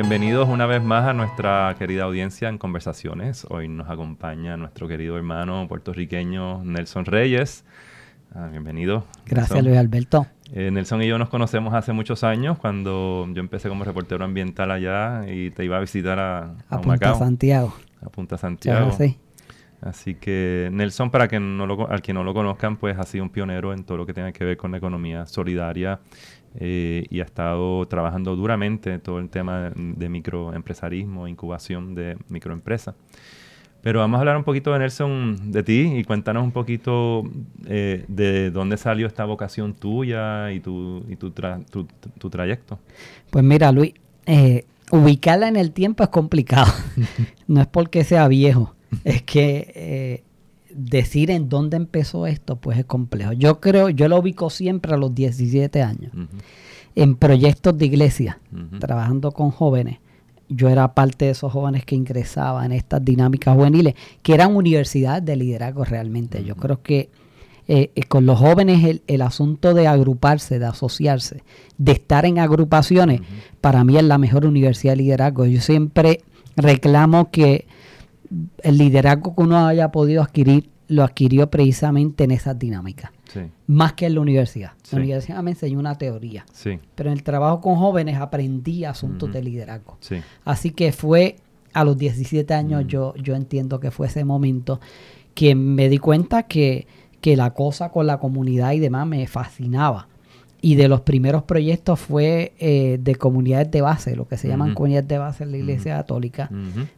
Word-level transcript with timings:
Bienvenidos 0.00 0.48
una 0.48 0.64
vez 0.66 0.80
más 0.80 1.08
a 1.08 1.12
nuestra 1.12 1.74
querida 1.76 2.04
audiencia 2.04 2.48
en 2.48 2.56
Conversaciones. 2.56 3.44
Hoy 3.50 3.66
nos 3.66 3.90
acompaña 3.90 4.56
nuestro 4.56 4.86
querido 4.86 5.16
hermano 5.16 5.66
puertorriqueño 5.66 6.62
Nelson 6.62 7.04
Reyes. 7.04 7.64
Ah, 8.32 8.46
bienvenido. 8.48 9.06
Gracias, 9.26 9.60
Luis 9.64 9.76
Alberto. 9.76 10.28
Eh, 10.52 10.70
Nelson 10.70 11.02
y 11.02 11.08
yo 11.08 11.18
nos 11.18 11.30
conocemos 11.30 11.74
hace 11.74 11.92
muchos 11.92 12.22
años 12.22 12.60
cuando 12.60 13.26
yo 13.32 13.40
empecé 13.40 13.68
como 13.68 13.82
reportero 13.82 14.24
ambiental 14.24 14.70
allá 14.70 15.24
y 15.28 15.50
te 15.50 15.64
iba 15.64 15.78
a 15.78 15.80
visitar 15.80 16.20
a, 16.20 16.54
a, 16.68 16.80
Punta 16.80 17.16
Santiago. 17.16 17.74
A 18.00 18.08
Punta 18.08 18.38
Santiago. 18.38 18.92
Sí. 18.92 19.18
Así 19.80 20.14
que 20.14 20.70
Nelson, 20.72 21.10
para 21.10 21.26
que 21.26 21.40
no 21.40 21.66
lo, 21.66 21.90
al 21.90 22.02
que 22.02 22.12
no 22.12 22.22
lo 22.22 22.34
conozcan, 22.34 22.76
pues 22.76 22.96
ha 22.98 23.04
sido 23.04 23.24
un 23.24 23.30
pionero 23.30 23.72
en 23.72 23.82
todo 23.82 23.98
lo 23.98 24.06
que 24.06 24.14
tiene 24.14 24.32
que 24.32 24.44
ver 24.44 24.56
con 24.56 24.70
la 24.70 24.78
economía 24.78 25.26
solidaria 25.26 25.98
eh, 26.60 27.06
y 27.08 27.20
ha 27.20 27.24
estado 27.24 27.86
trabajando 27.86 28.34
duramente 28.34 28.94
en 28.94 29.00
todo 29.00 29.20
el 29.20 29.28
tema 29.28 29.70
de, 29.74 30.08
microempresarismo, 30.08 31.28
incubación 31.28 31.94
de 31.94 32.16
microempresas. 32.28 32.96
Pero 33.80 34.00
vamos 34.00 34.18
a 34.18 34.20
hablar 34.20 34.36
un 34.36 34.42
poquito 34.42 34.72
de 34.72 34.80
Nelson, 34.80 35.52
de 35.52 35.62
ti, 35.62 35.92
y 35.96 36.02
cuéntanos 36.02 36.42
un 36.42 36.50
poquito 36.50 37.22
eh, 37.66 38.04
de 38.08 38.50
dónde 38.50 38.76
salió 38.76 39.06
esta 39.06 39.24
vocación 39.24 39.72
tuya 39.72 40.50
y 40.50 40.58
tu, 40.58 41.04
y 41.08 41.14
tu, 41.14 41.30
tu, 41.30 42.30
trayecto. 42.30 42.80
Pues 43.30 43.44
mira, 43.44 43.70
Luis, 43.70 43.94
eh, 44.26 44.64
ubicarla 44.90 45.46
en 45.46 45.54
el 45.54 45.70
tiempo 45.70 46.02
es 46.02 46.08
complicado. 46.08 46.72
no 47.46 47.60
es 47.60 47.68
porque 47.68 48.02
sea 48.02 48.26
viejo, 48.26 48.74
es 49.04 49.22
que 49.22 50.24
decir 50.74 51.30
en 51.30 51.48
dónde 51.48 51.76
empezó 51.76 52.26
esto, 52.26 52.56
pues 52.56 52.78
es 52.78 52.84
complejo. 52.84 53.32
Yo 53.32 53.60
creo, 53.60 53.88
yo 53.90 54.08
lo 54.08 54.18
ubico 54.18 54.50
siempre 54.50 54.94
a 54.94 54.96
los 54.96 55.14
17 55.14 55.82
años, 55.82 56.12
en 56.94 57.16
proyectos 57.16 57.76
de 57.78 57.86
iglesia, 57.86 58.40
trabajando 58.78 59.32
con 59.32 59.50
jóvenes. 59.50 59.98
Yo 60.48 60.68
era 60.68 60.94
parte 60.94 61.26
de 61.26 61.32
esos 61.32 61.52
jóvenes 61.52 61.84
que 61.84 61.94
ingresaban 61.94 62.66
en 62.66 62.72
estas 62.72 63.04
dinámicas 63.04 63.54
juveniles, 63.54 63.94
que 64.22 64.34
eran 64.34 64.56
universidades 64.56 65.24
de 65.24 65.36
liderazgo 65.36 65.84
realmente. 65.84 66.42
Yo 66.42 66.56
creo 66.56 66.82
que 66.82 67.10
eh, 67.70 67.90
eh, 67.94 68.02
con 68.04 68.24
los 68.24 68.38
jóvenes 68.38 68.82
el, 68.82 69.02
el, 69.08 69.20
asunto 69.20 69.74
de 69.74 69.86
agruparse, 69.86 70.58
de 70.58 70.64
asociarse, 70.64 71.42
de 71.76 71.92
estar 71.92 72.24
en 72.24 72.38
agrupaciones, 72.38 73.20
para 73.60 73.84
mí 73.84 73.98
es 73.98 74.04
la 74.04 74.16
mejor 74.16 74.46
universidad 74.46 74.94
de 74.94 75.02
liderazgo. 75.02 75.44
Yo 75.44 75.60
siempre 75.60 76.22
reclamo 76.56 77.30
que 77.30 77.66
el 78.62 78.78
liderazgo 78.78 79.34
que 79.34 79.42
uno 79.42 79.66
haya 79.66 79.90
podido 79.90 80.22
adquirir 80.22 80.68
lo 80.88 81.04
adquirió 81.04 81.50
precisamente 81.50 82.24
en 82.24 82.30
esas 82.30 82.58
dinámicas. 82.58 83.10
Más 83.66 83.92
que 83.92 84.06
en 84.06 84.14
la 84.14 84.20
universidad. 84.20 84.72
La 84.90 84.98
universidad 84.98 85.42
me 85.42 85.50
enseñó 85.50 85.78
una 85.78 85.96
teoría. 85.96 86.46
Pero 86.94 87.10
en 87.10 87.12
el 87.12 87.22
trabajo 87.22 87.60
con 87.60 87.76
jóvenes 87.76 88.16
aprendí 88.18 88.84
asuntos 88.84 89.32
de 89.32 89.42
liderazgo. 89.42 89.98
Así 90.44 90.70
que 90.70 90.92
fue 90.92 91.36
a 91.74 91.84
los 91.84 91.98
17 91.98 92.52
años, 92.54 92.84
yo, 92.86 93.14
yo 93.16 93.34
entiendo 93.34 93.78
que 93.80 93.90
fue 93.90 94.06
ese 94.06 94.24
momento 94.24 94.80
que 95.34 95.54
me 95.54 95.88
di 95.90 95.98
cuenta 95.98 96.44
que, 96.44 96.86
que 97.20 97.36
la 97.36 97.52
cosa 97.52 97.90
con 97.90 98.06
la 98.06 98.18
comunidad 98.18 98.72
y 98.72 98.78
demás 98.78 99.06
me 99.06 99.26
fascinaba 99.26 100.08
y 100.60 100.74
de 100.74 100.88
los 100.88 101.02
primeros 101.02 101.44
proyectos 101.44 102.00
fue 102.00 102.52
eh, 102.58 102.98
de 103.00 103.14
comunidades 103.14 103.70
de 103.70 103.80
base, 103.80 104.16
lo 104.16 104.26
que 104.26 104.36
se 104.36 104.48
llaman 104.48 104.74
comunidades 104.74 105.08
de 105.08 105.18
base 105.18 105.44
en 105.44 105.52
la 105.52 105.58
Iglesia 105.58 105.96
Católica, 105.96 106.50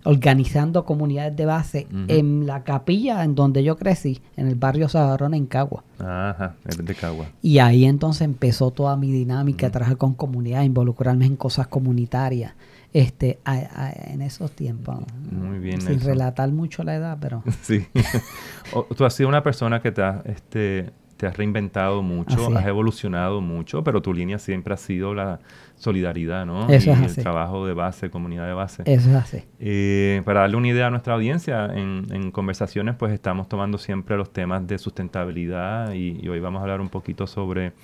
organizando 0.05 0.85
comunidades 0.85 1.37
de 1.37 1.47
base 1.47 1.87
en 2.09 2.47
la 2.47 2.65
capilla 2.65 3.23
en 3.23 3.35
donde 3.35 3.63
yo 3.63 3.77
crecí, 3.77 4.21
en 4.37 4.49
el 4.49 4.55
barrio 4.55 4.89
Sabarón 4.89 5.35
en 5.35 5.47
Cagua. 5.47 5.85
Ajá, 5.99 6.57
de 6.65 6.95
Cagua. 6.95 7.27
Y 7.43 7.59
ahí 7.59 7.85
entonces 7.85 8.23
empezó 8.23 8.71
toda 8.71 8.97
mi 8.97 9.13
dinámica, 9.13 9.71
trabajar 9.71 9.99
con 9.99 10.15
comunidades, 10.15 10.67
involucrarme 10.67 11.27
en 11.27 11.37
cosas 11.37 11.69
comunitarias. 11.69 12.55
Este, 12.93 13.39
en 13.45 14.21
esos 14.21 14.51
tiempos. 14.51 14.99
Muy 15.31 15.61
bien. 15.61 15.81
Sin 15.81 16.01
relatar 16.01 16.51
mucho 16.51 16.83
la 16.83 16.97
edad, 16.97 17.19
pero. 17.21 17.45
sí. 17.63 17.87
tú 18.97 19.05
has 19.05 19.15
sido 19.15 19.29
una 19.29 19.45
persona 19.45 19.81
que 19.81 19.93
te 19.93 20.03
ha 20.03 20.23
este, 20.25 20.91
te 21.21 21.27
has 21.27 21.37
reinventado 21.37 22.03
mucho, 22.03 22.57
has 22.57 22.67
evolucionado 22.67 23.43
mucho, 23.43 23.85
pero 23.85 24.01
tu 24.01 24.15
línea 24.15 24.39
siempre 24.39 24.73
ha 24.73 24.79
sido 24.79 25.13
la 25.13 25.39
solidaridad, 25.77 26.47
¿no? 26.47 26.67
Eso 26.71 26.89
y 26.89 26.93
es 26.95 27.19
el 27.19 27.23
trabajo 27.23 27.67
de 27.67 27.75
base, 27.75 28.09
comunidad 28.09 28.47
de 28.47 28.55
base. 28.55 28.83
Eso 28.87 29.11
es 29.11 29.17
así. 29.17 29.43
Eh, 29.59 30.23
para 30.25 30.41
darle 30.41 30.57
una 30.57 30.69
idea 30.69 30.87
a 30.87 30.91
nuestra 30.91 31.13
audiencia, 31.13 31.67
en, 31.75 32.31
conversaciones 32.31 32.95
pues 32.95 33.13
estamos 33.13 33.51
tomando 33.51 33.77
siempre 33.77 34.17
los 34.17 34.33
temas 34.33 34.67
de 34.67 34.79
sustentabilidad 34.79 35.93
y, 35.93 36.27
hoy 36.27 36.41
vamos 36.41 36.61
a 36.61 36.63
hablar 36.63 36.81
un 36.81 36.89
poquito 36.89 37.27
sobre 37.27 37.75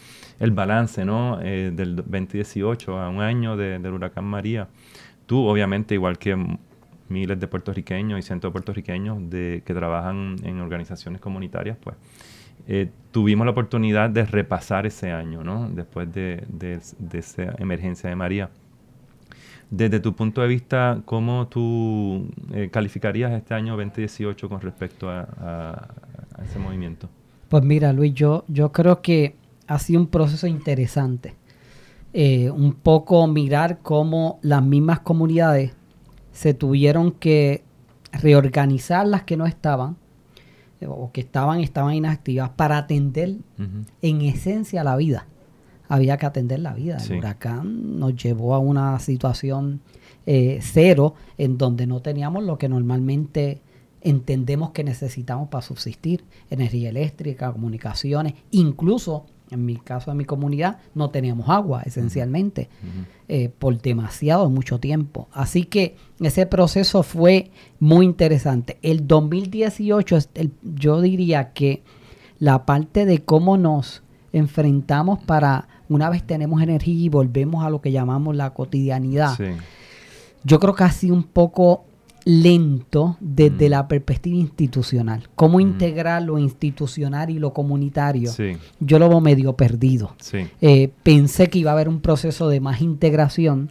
el 0.40 0.52
balance, 0.52 1.04
¿no? 1.04 1.38
Eh, 1.42 1.72
del 1.74 1.94
2018 1.96 2.98
a 2.98 3.10
un 3.10 3.20
año 3.20 3.58
del 3.58 3.86
huracán 3.86 4.24
María. 4.24 4.66
Tú, 5.26 5.46
obviamente, 5.46 5.92
igual 5.92 6.16
que 6.16 6.38
miles 7.10 7.38
de 7.38 7.48
puertorriqueños 7.48 8.18
y 8.18 8.22
cientos 8.22 8.48
de 8.48 8.52
puertorriqueños 8.52 9.28
de, 9.28 9.62
que 9.66 9.74
trabajan 9.74 10.36
en 10.42 10.58
organizaciones 10.60 11.20
comunitarias, 11.20 11.76
pues 11.76 11.96
eh, 12.68 12.90
tuvimos 13.12 13.44
la 13.44 13.52
oportunidad 13.52 14.10
de 14.10 14.24
repasar 14.24 14.86
ese 14.86 15.10
año, 15.10 15.44
¿no? 15.44 15.70
Después 15.70 16.12
de, 16.12 16.44
esa 17.12 17.54
emergencia 17.58 18.10
de 18.10 18.16
María. 18.16 18.50
Desde 19.70 20.00
tu 20.00 20.14
punto 20.14 20.42
de 20.42 20.48
vista, 20.48 21.00
¿cómo 21.04 21.48
tú 21.48 22.28
eh, 22.52 22.68
calificarías 22.70 23.32
este 23.32 23.54
año 23.54 23.76
2018 23.76 24.48
con 24.48 24.60
respecto 24.60 25.08
a, 25.10 25.88
ese 26.44 26.58
movimiento? 26.58 27.08
Pues 27.48 27.64
mira, 27.64 27.92
Luis, 27.92 28.12
yo, 28.14 28.44
creo 28.72 29.00
que 29.00 29.36
ha 29.66 29.78
sido 29.78 30.00
un 30.00 30.08
proceso 30.08 30.46
interesante. 30.46 31.34
Eh, 32.12 32.50
un 32.50 32.72
poco 32.72 33.26
mirar 33.26 33.78
cómo 33.82 34.38
las 34.42 34.62
mismas 34.62 35.00
comunidades 35.00 35.74
se 36.32 36.54
tuvieron 36.54 37.12
que 37.12 37.62
reorganizar 38.12 39.06
las 39.06 39.22
que 39.22 39.36
no 39.36 39.46
estaban 39.46 39.96
o 40.86 41.10
que 41.12 41.20
estaban, 41.20 41.60
estaban 41.60 41.94
inactivas 41.94 42.50
para 42.50 42.78
atender 42.78 43.36
en 44.02 44.20
esencia 44.22 44.84
la 44.84 44.96
vida. 44.96 45.26
Había 45.88 46.16
que 46.16 46.26
atender 46.26 46.60
la 46.60 46.74
vida. 46.74 46.98
El 46.98 47.18
huracán 47.18 47.98
nos 47.98 48.16
llevó 48.16 48.54
a 48.54 48.58
una 48.58 48.98
situación 48.98 49.80
eh, 50.26 50.58
cero 50.60 51.14
en 51.38 51.56
donde 51.58 51.86
no 51.86 52.02
teníamos 52.02 52.44
lo 52.44 52.58
que 52.58 52.68
normalmente 52.68 53.60
entendemos 54.02 54.70
que 54.70 54.84
necesitamos 54.84 55.48
para 55.48 55.62
subsistir. 55.62 56.24
Energía 56.50 56.88
eléctrica, 56.88 57.52
comunicaciones, 57.52 58.34
incluso 58.50 59.26
en 59.50 59.64
mi 59.64 59.76
caso, 59.76 60.10
en 60.10 60.16
mi 60.16 60.24
comunidad, 60.24 60.78
no 60.94 61.10
teníamos 61.10 61.48
agua, 61.48 61.82
esencialmente, 61.84 62.68
eh, 63.28 63.48
por 63.48 63.80
demasiado 63.80 64.50
mucho 64.50 64.78
tiempo. 64.80 65.28
Así 65.32 65.64
que 65.64 65.96
ese 66.20 66.46
proceso 66.46 67.02
fue 67.02 67.50
muy 67.78 68.06
interesante. 68.06 68.78
El 68.82 69.06
2018, 69.06 70.18
yo 70.62 71.00
diría 71.00 71.52
que 71.52 71.82
la 72.38 72.66
parte 72.66 73.06
de 73.06 73.24
cómo 73.24 73.56
nos 73.56 74.02
enfrentamos 74.32 75.22
para, 75.22 75.68
una 75.88 76.10
vez 76.10 76.22
tenemos 76.24 76.60
energía 76.62 77.04
y 77.04 77.08
volvemos 77.08 77.64
a 77.64 77.70
lo 77.70 77.80
que 77.80 77.92
llamamos 77.92 78.36
la 78.36 78.50
cotidianidad, 78.52 79.38
yo 80.44 80.60
creo 80.60 80.74
que 80.74 80.84
ha 80.84 80.92
sido 80.92 81.14
un 81.14 81.24
poco 81.24 81.85
lento 82.26 83.16
desde 83.20 83.68
mm. 83.68 83.70
la 83.70 83.88
perspectiva 83.88 84.36
institucional. 84.36 85.28
Cómo 85.36 85.58
mm. 85.58 85.60
integrar 85.60 86.22
lo 86.22 86.38
institucional 86.38 87.30
y 87.30 87.38
lo 87.38 87.52
comunitario. 87.52 88.30
Yo 88.80 88.98
lo 88.98 89.08
veo 89.08 89.20
medio 89.20 89.52
perdido. 89.54 90.14
Eh, 90.60 90.90
pensé 91.04 91.48
que 91.48 91.60
iba 91.60 91.70
a 91.70 91.74
haber 91.74 91.88
un 91.88 92.00
proceso 92.00 92.48
de 92.48 92.60
más 92.60 92.82
integración 92.82 93.70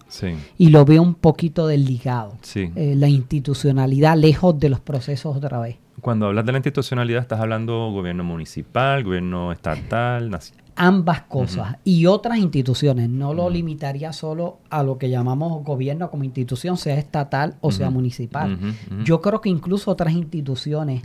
y 0.57 0.69
lo 0.69 0.85
veo 0.85 1.03
un 1.03 1.16
poquito 1.16 1.67
desligado. 1.67 2.38
Eh, 2.55 2.95
la 2.95 3.09
institucionalidad 3.09 4.17
lejos 4.17 4.57
de 4.57 4.69
los 4.69 4.79
procesos 4.79 5.35
otra 5.35 5.59
vez. 5.59 5.75
Cuando 5.99 6.27
hablas 6.27 6.45
de 6.45 6.53
la 6.53 6.59
institucionalidad, 6.59 7.22
estás 7.22 7.41
hablando 7.41 7.91
gobierno 7.91 8.23
municipal, 8.23 9.03
gobierno 9.03 9.52
estatal, 9.52 10.29
nacional 10.29 10.65
ambas 10.75 11.22
cosas 11.22 11.77
y 11.83 12.05
otras 12.05 12.37
instituciones. 12.37 13.09
No 13.09 13.33
lo 13.33 13.49
limitaría 13.49 14.13
solo 14.13 14.59
a 14.69 14.83
lo 14.83 14.97
que 14.97 15.09
llamamos 15.09 15.63
gobierno 15.63 16.11
como 16.11 16.23
institución, 16.23 16.77
sea 16.77 16.97
estatal 16.97 17.55
o 17.61 17.72
sea 17.72 17.89
municipal. 17.89 18.57
Yo 19.03 19.22
creo 19.22 19.41
que 19.41 19.49
incluso 19.49 19.91
otras 19.91 20.13
instituciones 20.13 21.03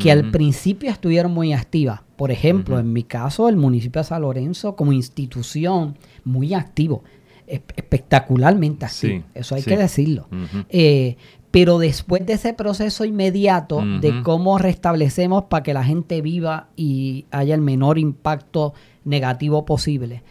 que 0.00 0.10
al 0.10 0.30
principio 0.30 0.90
estuvieron 0.90 1.32
muy 1.32 1.52
activas, 1.52 2.00
por 2.16 2.30
ejemplo, 2.30 2.78
en 2.78 2.92
mi 2.92 3.02
caso, 3.02 3.48
el 3.48 3.56
municipio 3.56 4.00
de 4.00 4.08
San 4.08 4.22
Lorenzo 4.22 4.76
como 4.76 4.92
institución 4.92 5.96
muy 6.24 6.54
activo, 6.54 7.04
espectacularmente 7.46 8.84
activo, 8.84 9.24
eso 9.34 9.54
hay 9.54 9.62
que 9.62 9.76
decirlo. 9.76 10.28
Eh, 10.68 11.16
pero 11.56 11.78
después 11.78 12.26
de 12.26 12.34
ese 12.34 12.52
proceso 12.52 13.06
inmediato 13.06 13.82
de 14.02 14.22
cómo 14.22 14.58
restablecemos 14.58 15.44
para 15.44 15.62
que 15.62 15.72
la 15.72 15.84
gente 15.84 16.20
viva 16.20 16.68
y 16.76 17.24
haya 17.30 17.54
el 17.54 17.62
menor 17.62 17.98
impacto 17.98 18.74
negativo 19.04 19.64
posible, 19.64 20.22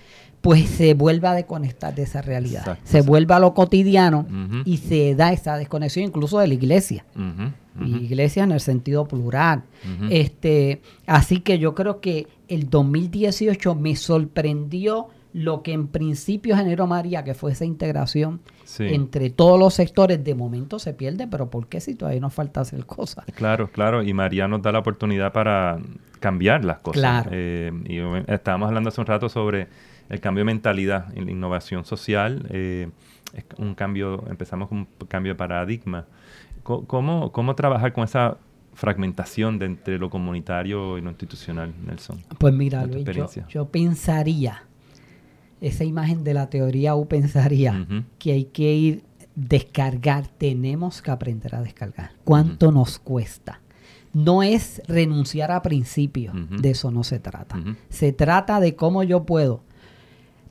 pues 0.42 0.70
se 0.70 0.94
vuelve 0.94 1.28
a 1.28 1.34
desconectar 1.34 1.96
de 1.96 2.04
esa 2.04 2.22
realidad. 2.22 2.78
se 2.84 3.02
vuelve 3.02 3.34
a 3.34 3.40
lo 3.40 3.56
cotidiano 3.56 4.28
y 4.66 4.78
se 4.78 5.16
da 5.16 5.34
esa 5.34 5.58
desconexión 5.58 6.06
incluso 6.06 6.38
de 6.38 6.48
la 6.48 6.54
iglesia. 6.54 7.04
Iglesia 7.84 8.44
en 8.44 8.52
el 8.52 8.60
sentido 8.60 9.08
plural. 9.08 9.64
este 10.12 10.84
Así 11.08 11.40
que 11.40 11.58
yo 11.58 11.74
creo 11.74 12.02
que 12.02 12.28
el 12.50 12.70
2018 12.70 13.74
me 13.74 13.96
sorprendió 13.96 15.08
lo 15.38 15.64
que 15.64 15.74
en 15.74 15.88
principio 15.90 16.56
generó 16.56 16.88
María, 16.88 17.26
que 17.26 17.34
fue 17.34 17.52
esa 17.52 17.66
integración 17.66 18.40
Sí. 18.64 18.86
entre 18.88 19.30
todos 19.30 19.60
los 19.60 19.74
sectores, 19.74 20.24
de 20.24 20.34
momento 20.34 20.80
se 20.80 20.94
pierde, 20.94 21.28
pero 21.28 21.50
¿por 21.50 21.68
qué 21.68 21.82
si 21.82 21.94
todavía 21.94 22.22
nos 22.22 22.34
falta 22.34 22.62
hacer 22.62 22.86
cosas? 22.86 23.26
Claro, 23.36 23.70
claro, 23.70 24.02
y 24.02 24.14
María 24.14 24.48
nos 24.48 24.62
da 24.62 24.72
la 24.72 24.80
oportunidad 24.80 25.34
para 25.34 25.78
cambiar 26.22 26.64
las 26.64 26.78
cosas. 26.78 27.02
Claro. 27.02 27.30
Eh, 27.34 27.70
y 27.86 28.32
estábamos 28.32 28.70
hablando 28.70 28.88
hace 28.88 29.02
un 29.02 29.08
rato 29.08 29.28
sobre 29.28 29.68
el 30.08 30.22
cambio 30.22 30.42
de 30.42 30.46
mentalidad 30.46 31.14
la 31.14 31.30
innovación 31.30 31.84
social. 31.84 32.46
eh, 32.50 32.90
es 33.34 33.44
un 33.58 33.76
cambio, 33.76 34.24
empezamos 34.30 34.70
con 34.70 34.78
un 34.78 34.88
cambio 35.10 35.34
de 35.34 35.38
paradigma. 35.38 36.06
¿Cómo, 36.64 37.34
cómo 37.34 37.56
trabajar 37.56 37.92
con 37.92 38.06
esa 38.06 38.38
fragmentación 38.74 39.60
de 39.60 39.66
entre 39.66 39.98
lo 40.00 40.10
comunitario 40.10 40.98
y 40.98 41.02
lo 41.02 41.10
institucional, 41.10 41.74
Nelson? 41.86 42.24
Pues 42.38 42.54
mira, 42.54 42.86
Luis, 42.86 43.04
yo, 43.06 43.28
yo 43.50 43.66
pensaría, 43.68 44.64
esa 45.68 45.84
imagen 45.84 46.24
de 46.24 46.36
la 46.36 46.50
teoría 46.50 46.96
U 46.96 47.08
pensaría 47.08 47.88
que 48.20 48.34
hay 48.34 48.46
que 48.46 48.74
ir 48.74 49.04
descargar, 49.36 50.28
tenemos 50.28 51.02
que 51.02 51.10
aprender 51.10 51.56
a 51.56 51.62
descargar. 51.62 52.12
¿Cuánto 52.24 52.72
nos 52.72 53.00
cuesta? 53.00 53.62
No 54.14 54.44
es 54.44 54.82
renunciar 54.88 55.52
a 55.52 55.62
principios, 55.64 56.36
de 56.62 56.70
eso 56.70 56.92
no 56.92 57.04
se 57.04 57.20
trata. 57.20 57.58
Se 57.90 58.14
trata 58.14 58.60
de 58.60 58.76
cómo 58.76 59.02
yo 59.04 59.24
puedo 59.26 59.62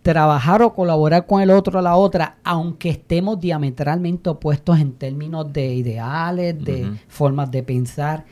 trabajar 0.02 0.62
o 0.62 0.74
colaborar 0.74 1.26
con 1.26 1.40
el 1.40 1.50
otro 1.50 1.78
o 1.78 1.82
la 1.82 1.96
otra, 1.96 2.36
aunque 2.42 2.90
estemos 2.90 3.38
diametralmente 3.40 4.28
opuestos 4.28 4.80
en 4.80 4.92
términos 4.92 5.50
de 5.50 5.74
ideales, 5.74 6.62
de 6.62 6.90
formas 7.08 7.50
de 7.52 7.62
pensar, 7.62 8.26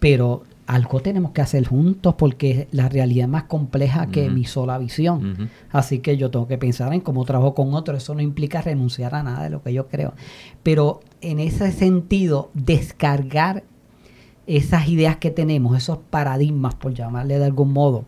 pero 0.00 0.42
algo 0.66 1.00
tenemos 1.00 1.32
que 1.32 1.42
hacer 1.42 1.66
juntos 1.66 2.14
porque 2.16 2.68
la 2.70 2.88
realidad 2.88 3.24
es 3.24 3.30
más 3.30 3.44
compleja 3.44 4.06
que 4.06 4.30
mi 4.30 4.44
sola 4.44 4.78
visión. 4.78 5.50
Así 5.70 5.98
que 5.98 6.16
yo 6.16 6.30
tengo 6.30 6.46
que 6.46 6.58
pensar 6.58 6.92
en 6.92 7.00
cómo 7.00 7.24
trabajo 7.24 7.54
con 7.54 7.74
otro. 7.74 7.96
Eso 7.96 8.14
no 8.14 8.20
implica 8.20 8.62
renunciar 8.62 9.14
a 9.14 9.22
nada 9.22 9.42
de 9.44 9.50
lo 9.50 9.62
que 9.62 9.72
yo 9.72 9.88
creo. 9.88 10.14
Pero 10.62 11.00
en 11.20 11.40
ese 11.40 11.72
sentido, 11.72 12.50
descargar 12.54 13.64
esas 14.46 14.88
ideas 14.88 15.16
que 15.16 15.30
tenemos, 15.30 15.76
esos 15.76 15.98
paradigmas, 15.98 16.74
por 16.74 16.94
llamarle 16.94 17.38
de 17.38 17.44
algún 17.44 17.72
modo, 17.72 18.04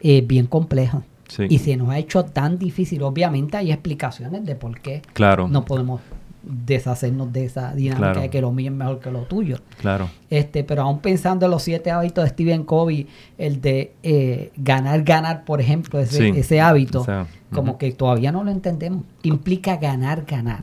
es 0.00 0.26
bien 0.26 0.46
complejo. 0.46 1.02
Sí. 1.28 1.46
Y 1.50 1.58
se 1.58 1.76
nos 1.76 1.90
ha 1.90 1.98
hecho 1.98 2.24
tan 2.24 2.58
difícil. 2.58 3.02
Obviamente 3.02 3.56
hay 3.56 3.70
explicaciones 3.70 4.46
de 4.46 4.54
por 4.54 4.80
qué 4.80 5.02
Claro, 5.12 5.46
no 5.46 5.64
podemos 5.64 6.00
deshacernos 6.48 7.32
de 7.32 7.44
esa 7.44 7.72
dinámica 7.74 7.98
Claro. 8.12 8.20
de 8.22 8.30
que 8.30 8.40
lo 8.40 8.50
mío 8.52 8.70
es 8.70 8.76
mejor 8.76 9.00
que 9.00 9.10
lo 9.10 9.20
tuyo. 9.22 9.58
claro. 9.80 10.08
Este, 10.30 10.62
pero 10.64 10.82
aún 10.82 10.98
pensando 10.98 11.46
en 11.46 11.50
los 11.52 11.62
siete 11.62 11.90
hábitos 11.90 12.24
de 12.24 12.30
Stephen 12.30 12.64
Covey, 12.64 13.06
el 13.38 13.60
de 13.62 13.92
eh, 14.02 14.50
ganar, 14.56 15.02
ganar, 15.02 15.44
por 15.46 15.60
ejemplo, 15.60 15.98
ese, 16.00 16.18
Sí. 16.32 16.38
ese 16.38 16.60
hábito, 16.60 17.00
O 17.00 17.04
sea, 17.04 17.26
como 17.50 17.78
que 17.78 17.92
todavía 17.92 18.30
no 18.30 18.44
lo 18.44 18.50
entendemos. 18.50 19.04
Implica 19.22 19.76
ganar, 19.78 20.26
ganar. 20.26 20.60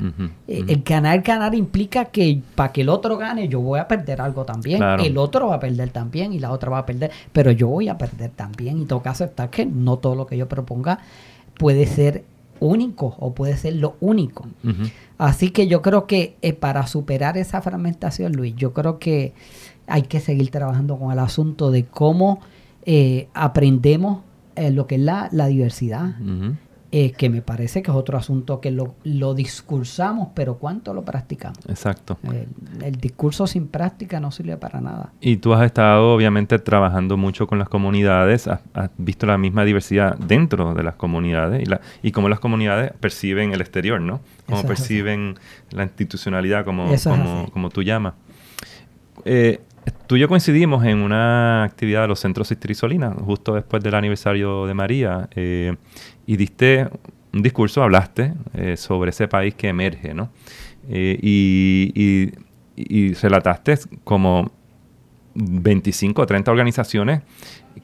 Eh. 0.47 0.63
El 0.67 0.83
ganar, 0.83 1.21
ganar 1.21 1.55
implica 1.55 2.05
que 2.05 2.41
para 2.53 2.71
que 2.71 2.81
el 2.81 2.89
otro 2.89 3.17
gane, 3.17 3.47
yo 3.47 3.59
voy 3.59 3.79
a 3.79 3.88
perder 3.88 4.21
algo 4.21 4.45
también. 4.45 4.77
Claro. 4.77 5.03
El 5.03 5.17
otro 5.17 5.47
va 5.47 5.55
a 5.55 5.59
perder 5.59 5.89
también 5.89 6.31
y 6.31 6.38
la 6.38 6.51
otra 6.51 6.69
va 6.69 6.77
a 6.79 6.85
perder, 6.85 7.09
pero 7.33 7.49
yo 7.49 7.67
voy 7.67 7.88
a 7.89 7.97
perder 7.97 8.29
también. 8.31 8.79
Y 8.79 8.85
que 8.85 9.09
aceptar 9.09 9.49
que 9.49 9.65
no 9.65 9.97
todo 9.97 10.13
lo 10.13 10.27
que 10.27 10.38
yo 10.38 10.47
proponga 10.47 10.99
puede 11.57 11.88
ser 11.88 12.23
único 12.59 13.15
o 13.19 13.33
puede 13.33 13.57
ser 13.57 13.75
lo 13.75 13.95
único. 13.99 14.47
Ujú. 14.63 14.83
Así 15.17 15.51
que 15.51 15.67
yo 15.67 15.81
creo 15.81 16.07
que 16.07 16.35
eh, 16.41 16.53
para 16.53 16.88
superar 16.88 17.38
esa 17.38 17.62
fragmentación, 17.62 18.33
Luis, 18.33 18.56
yo 18.56 18.73
creo 18.73 19.00
que 19.00 19.33
hay 19.88 20.03
que 20.03 20.19
seguir 20.19 20.51
trabajando 20.51 20.97
con 20.97 21.12
el 21.12 21.19
asunto 21.19 21.71
de 21.71 21.85
cómo 21.85 22.39
eh, 22.85 23.27
aprendemos 23.33 24.23
eh, 24.56 24.71
lo 24.71 24.88
que 24.88 24.95
es 24.95 25.01
la, 25.01 25.29
diversidad. 25.47 26.15
Eh, 26.97 27.12
que 27.12 27.30
me 27.30 27.42
parece 27.42 27.83
que 27.83 27.92
es 27.92 27.97
otro 27.97 28.18
asunto 28.18 28.62
que 28.62 28.71
lo, 28.71 28.95
lo 29.03 29.33
discursamos, 29.33 30.30
pero 30.33 30.56
¿cuánto 30.59 30.94
lo 30.94 31.03
practicamos? 31.03 31.59
Exacto. 31.68 32.18
El, 32.24 32.47
el 32.81 32.95
discurso 32.95 33.47
sin 33.47 33.68
práctica 33.68 34.21
no 34.21 34.31
sirve 34.31 34.56
para 34.56 34.80
nada. 34.80 35.12
Y 35.19 35.36
tú 35.36 35.53
has 35.53 35.65
estado 35.65 36.13
obviamente 36.13 36.57
trabajando 36.57 37.18
mucho 37.18 37.47
con 37.47 37.59
las 37.59 37.68
comunidades, 37.68 38.47
has, 38.47 38.62
has 38.74 38.92
visto 38.97 39.25
la 39.25 39.38
misma 39.38 39.65
diversidad 39.65 40.18
dentro 40.18 40.74
de 40.74 40.83
las 40.83 40.95
comunidades 40.95 41.63
y, 41.63 41.65
la, 41.65 41.81
y 42.01 42.13
cómo 42.13 42.30
las 42.30 42.39
comunidades 42.39 42.94
perciben 42.98 43.51
el 43.51 43.59
exterior, 43.59 44.00
¿no? 44.00 44.21
Cómo 44.45 44.59
Eso 44.59 44.68
perciben 44.69 45.36
la 45.71 45.83
institucionalidad, 45.83 46.63
como, 46.63 46.86
como, 47.03 47.51
como 47.51 47.69
tú 47.71 47.83
llamas. 47.83 48.13
Eh, 49.25 49.59
tú 50.07 50.15
y 50.15 50.19
yo 50.19 50.27
coincidimos 50.27 50.83
en 50.85 50.99
una 50.99 51.63
actividad 51.63 52.01
de 52.03 52.07
los 52.07 52.19
centros 52.19 52.47
Sister 52.47 52.71
y 52.71 52.75
Solina, 52.75 53.11
justo 53.11 53.55
después 53.55 53.83
del 53.83 53.95
aniversario 53.95 54.65
de 54.65 54.73
María, 54.73 55.29
eh, 55.35 55.75
y 56.25 56.37
diste 56.37 56.87
un 57.33 57.41
discurso, 57.41 57.83
hablaste 57.83 58.33
eh, 58.53 58.77
sobre 58.77 59.09
ese 59.09 59.27
país 59.27 59.53
que 59.55 59.67
emerge, 59.67 60.13
¿no? 60.13 60.29
Eh, 60.89 61.17
y, 61.21 61.91
y- 61.95 63.13
relataste 63.13 63.77
como 64.03 64.51
25 65.33 66.21
o 66.21 66.25
30 66.25 66.51
organizaciones 66.51 67.21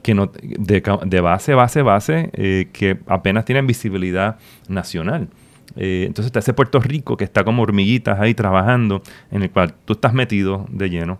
que 0.02 0.14
no, 0.14 0.30
de, 0.42 1.20
base, 1.20 1.54
base, 1.54 1.82
base, 1.82 2.30
que 2.72 2.98
apenas 3.06 3.44
tienen 3.44 3.66
visibilidad 3.66 4.36
nacional. 4.68 5.28
Entonces 5.76 6.26
está 6.26 6.40
ese 6.40 6.52
Puerto 6.52 6.78
Rico 6.80 7.16
que 7.16 7.24
está 7.24 7.44
como 7.44 7.62
hormiguitas 7.62 8.20
ahí 8.20 8.34
trabajando, 8.34 9.02
en 9.30 9.42
el 9.42 9.50
cual 9.50 9.74
tú 9.84 9.94
estás 9.94 10.12
metido 10.12 10.66
de 10.70 10.90
lleno. 10.90 11.18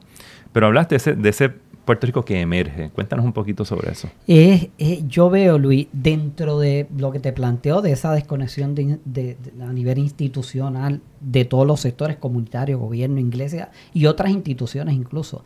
Pero 0.53 0.67
hablaste 0.67 0.97
de 1.17 1.29
ese, 1.29 1.51
Puerto 1.85 2.07
Rico 2.07 2.25
que 2.25 2.41
emerge. 2.41 2.91
Cuéntanos 2.91 3.25
un 3.25 3.33
poquito 3.33 3.65
sobre 3.65 3.91
eso. 3.91 4.09
Es, 4.29 4.69
es- 4.79 5.07
yo 5.09 5.31
veo, 5.31 5.59
Luis, 5.59 5.89
dentro 5.93 6.59
de 6.61 6.87
lo 6.97 7.11
que 7.11 7.19
te 7.19 7.33
planteo, 7.33 7.83
de 7.83 7.91
esa 7.93 8.13
desconexión 8.13 8.75
de, 8.77 8.99
de- 9.05 9.37
de- 9.37 9.65
a 9.65 9.73
nivel 9.73 9.99
institucional 9.99 11.01
de 11.21 11.45
todos 11.45 11.67
los 11.67 11.81
sectores 11.81 12.17
comunitarios, 12.19 12.79
gobierno, 12.79 13.19
iglesia 13.19 13.71
y 13.93 14.07
otras 14.07 14.31
instituciones 14.31 14.95
incluso. 14.95 15.45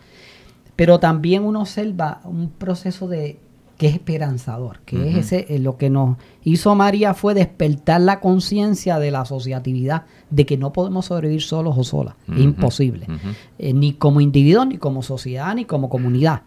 Pero 0.77 1.01
también 1.01 1.43
uno 1.45 1.61
observa 1.63 2.21
un 2.25 2.51
proceso 2.51 3.09
de 3.09 3.39
que 3.77 3.89
es 3.89 3.95
esperanzador, 3.95 4.81
que 4.87 5.11
es 5.11 5.17
ese, 5.17 5.47
eh, 5.55 5.59
lo 5.59 5.77
que 5.77 5.91
nos 5.91 6.17
hizo 6.43 6.75
María 6.75 7.13
fue 7.13 7.35
despertar 7.35 8.01
la 8.01 8.21
conciencia 8.21 8.99
de 8.99 9.11
la 9.11 9.21
asociatividad, 9.21 10.05
de 10.31 10.47
que 10.47 10.57
no 10.57 10.73
podemos 10.73 11.07
sobrevivir 11.07 11.43
solos 11.43 11.77
o 11.77 11.85
solas, 11.85 12.15
es 12.33 12.41
imposible 12.41 13.07
eh, 13.59 13.73
ni 13.73 13.93
como 13.93 14.21
individuo, 14.21 14.65
ni 14.65 14.79
como 14.79 15.03
sociedad, 15.03 15.55
ni 15.55 15.65
como 15.65 15.89
comunidad. 15.89 16.43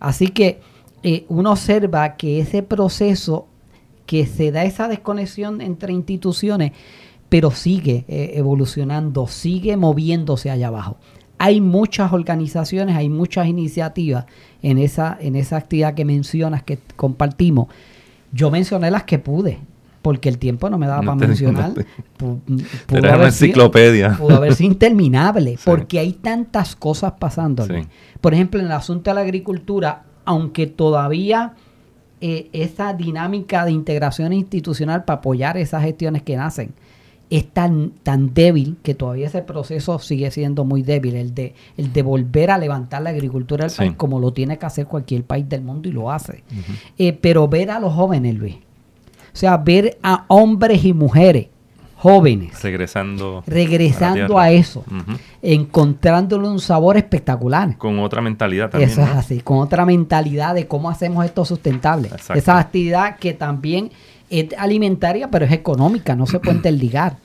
Así 0.00 0.28
que 0.28 0.60
eh, 1.02 1.24
uno 1.28 1.52
observa 1.52 2.16
que 2.16 2.40
ese 2.40 2.62
proceso, 2.62 3.46
que 4.06 4.26
se 4.26 4.50
da 4.50 4.64
esa 4.64 4.88
desconexión 4.88 5.60
entre 5.60 5.92
instituciones, 5.92 6.72
pero 7.28 7.50
sigue 7.52 8.04
eh, 8.08 8.32
evolucionando, 8.34 9.26
sigue 9.26 9.76
moviéndose 9.76 10.50
allá 10.50 10.68
abajo. 10.68 10.96
Hay 11.38 11.60
muchas 11.60 12.12
organizaciones, 12.12 12.96
hay 12.96 13.08
muchas 13.08 13.46
iniciativas 13.46 14.26
en 14.62 14.78
esa, 14.78 15.16
en 15.20 15.36
esa 15.36 15.56
actividad 15.56 15.94
que 15.94 16.04
mencionas, 16.04 16.62
que 16.62 16.78
compartimos. 16.96 17.68
Yo 18.32 18.50
mencioné 18.50 18.90
las 18.90 19.04
que 19.04 19.18
pude, 19.18 19.58
porque 20.02 20.28
el 20.28 20.38
tiempo 20.38 20.70
no 20.70 20.78
me 20.78 20.86
daba 20.86 21.02
No 21.02 21.14
para 21.16 21.26
mencionar. 21.28 21.72
pudo 22.16 22.40
es 22.48 22.98
una 22.98 23.12
sido- 23.14 23.24
enciclopedia. 23.26 24.16
pudo 24.18 24.36
haber 24.36 24.54
sido 24.54 24.70
interminable, 24.72 25.52
Sí. 25.56 25.62
porque 25.64 25.98
hay 25.98 26.12
tantas 26.12 26.76
cosas 26.76 27.12
pasando. 27.18 27.64
Sí. 27.66 27.86
Por 28.20 28.34
ejemplo, 28.34 28.60
en 28.60 28.66
el 28.66 28.72
asunto 28.72 29.10
de 29.10 29.14
la 29.14 29.20
agricultura, 29.22 30.02
aunque 30.24 30.66
todavía 30.66 31.54
eh, 32.20 32.48
esa 32.52 32.92
dinámica 32.92 33.64
de 33.64 33.72
integración 33.72 34.32
institucional 34.32 35.04
para 35.04 35.18
apoyar 35.20 35.56
esas 35.56 35.82
gestiones 35.82 36.22
que 36.22 36.36
nacen 36.36 36.72
es 37.30 37.46
tan, 37.48 37.92
tan 38.02 38.34
débil 38.34 38.76
que 38.82 38.94
todavía 38.94 39.28
ese 39.28 39.42
proceso 39.42 39.98
sigue 40.00 40.30
siendo 40.32 40.64
muy 40.64 40.82
débil, 40.82 41.14
el 41.14 41.32
de, 41.34 41.54
el 41.76 41.92
de 41.92 42.02
volver 42.02 42.50
a 42.50 42.58
levantar 42.58 43.02
la 43.02 43.10
agricultura 43.10 43.62
del 43.64 43.70
Sí. 43.70 43.76
país 43.78 43.92
como 43.96 44.18
lo 44.18 44.32
tiene 44.32 44.58
que 44.58 44.66
hacer 44.66 44.86
cualquier 44.86 45.22
país 45.24 45.48
del 45.48 45.62
mundo 45.62 45.88
y 45.88 45.92
lo 45.92 46.10
hace. 46.10 46.42
Eh, 46.98 47.12
pero 47.12 47.46
ver 47.46 47.70
a 47.70 47.78
los 47.78 47.92
jóvenes, 47.94 48.34
Luis, 48.34 48.56
o 48.56 48.60
sea, 49.36 49.56
ver 49.58 49.96
a 50.02 50.24
hombres 50.26 50.84
y 50.84 50.92
mujeres 50.92 51.46
jóvenes 51.94 52.60
Regresando. 52.62 53.44
regresando 53.46 54.38
a 54.38 54.50
eso, 54.50 54.80
Ujú. 54.86 55.18
encontrándole 55.42 56.48
un 56.48 56.58
sabor 56.58 56.96
espectacular. 56.96 57.76
Con 57.76 57.98
otra 57.98 58.22
mentalidad 58.22 58.70
también. 58.70 58.90
Eso 58.90 59.02
es 59.02 59.08
así, 59.10 59.40
con 59.40 59.58
otra 59.58 59.84
mentalidad 59.84 60.54
de 60.54 60.66
cómo 60.66 60.88
hacemos 60.90 61.24
esto 61.24 61.44
sustentable. 61.44 62.08
Exacto. 62.08 62.34
Esa 62.34 62.58
actividad 62.58 63.16
que 63.18 63.34
también 63.34 63.90
es 64.30 64.46
alimentaria, 64.56 65.30
pero 65.30 65.44
es 65.44 65.52
económica, 65.52 66.16
no 66.16 66.26
se 66.26 66.38
puede 66.38 66.56
interligar. 66.56 67.18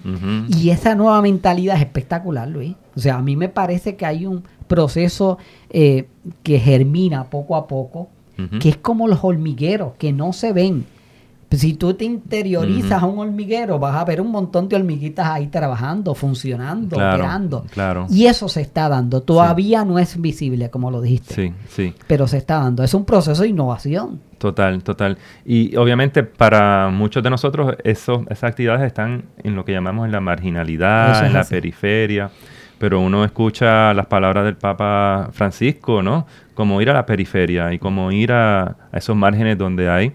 Y 0.49 0.71
esa 0.71 0.95
nueva 0.95 1.21
mentalidad 1.21 1.77
es 1.77 1.83
espectacular, 1.83 2.47
Luis. 2.47 2.75
O 2.95 2.99
sea, 2.99 3.17
a 3.17 3.21
mí 3.21 3.35
me 3.35 3.49
parece 3.49 3.95
que 3.95 4.05
hay 4.05 4.25
un 4.25 4.43
proceso 4.67 5.37
eh, 5.69 6.07
que 6.43 6.59
germina 6.59 7.25
poco 7.25 7.55
a 7.55 7.67
poco, 7.67 8.09
que 8.59 8.67
es 8.67 8.75
como 8.75 9.07
los 9.07 9.19
hormigueros, 9.23 9.93
que 9.97 10.11
no 10.11 10.33
se 10.33 10.51
ven, 10.51 10.85
Si 11.51 11.75
tú 11.75 11.93
te 11.93 12.03
interiorizas 12.03 13.01
a 13.01 13.05
un 13.05 13.19
hormiguero, 13.19 13.79
vas 13.79 13.95
a 13.95 14.03
ver 14.03 14.19
un 14.19 14.31
montón 14.31 14.67
de 14.67 14.75
hormiguitas 14.75 15.27
ahí 15.27 15.47
trabajando, 15.47 16.13
funcionando, 16.13 16.97
operando. 16.97 17.65
Claro. 17.71 18.07
Y 18.09 18.25
eso 18.25 18.49
se 18.49 18.61
está 18.61 18.89
dando. 18.89 19.21
Todavía 19.21 19.85
no 19.85 19.97
es 19.99 20.19
visible, 20.19 20.69
como 20.69 20.91
lo 20.91 21.01
dijiste. 21.01 21.33
Sí, 21.33 21.53
sí. 21.69 21.93
Pero 22.07 22.27
se 22.27 22.37
está 22.37 22.59
dando. 22.59 22.83
Es 22.83 22.93
un 22.93 23.05
proceso 23.05 23.43
de 23.43 23.49
innovación. 23.49 24.19
Total, 24.37 24.83
total. 24.83 25.17
Y 25.45 25.75
obviamente 25.77 26.23
para 26.23 26.89
muchos 26.89 27.23
de 27.23 27.29
nosotros 27.29 27.75
esos, 27.83 28.23
esas 28.23 28.43
actividades 28.43 28.85
están 28.85 29.25
en 29.43 29.55
lo 29.55 29.63
que 29.63 29.71
llamamos 29.71 30.05
en 30.05 30.11
la 30.11 30.19
marginalidad, 30.19 31.25
en 31.25 31.33
la 31.33 31.43
periferia 31.45 32.31
pero 32.77 32.99
uno 32.99 33.23
escucha 33.23 33.93
las 33.93 34.05
palabras 34.07 34.45
del 34.45 34.57
Papa 34.57 35.29
Francisco, 35.31 36.03
¿no? 36.03 36.27
Como 36.53 36.81
ir 36.81 36.89
a 36.89 36.93
la 36.93 37.05
periferia 37.05 37.73
y 37.73 37.79
como 37.79 38.11
ir 38.11 38.31
a, 38.31 38.75
esos 38.93 39.15
márgenes 39.15 39.57
donde 39.57 39.89
hay 39.89 40.13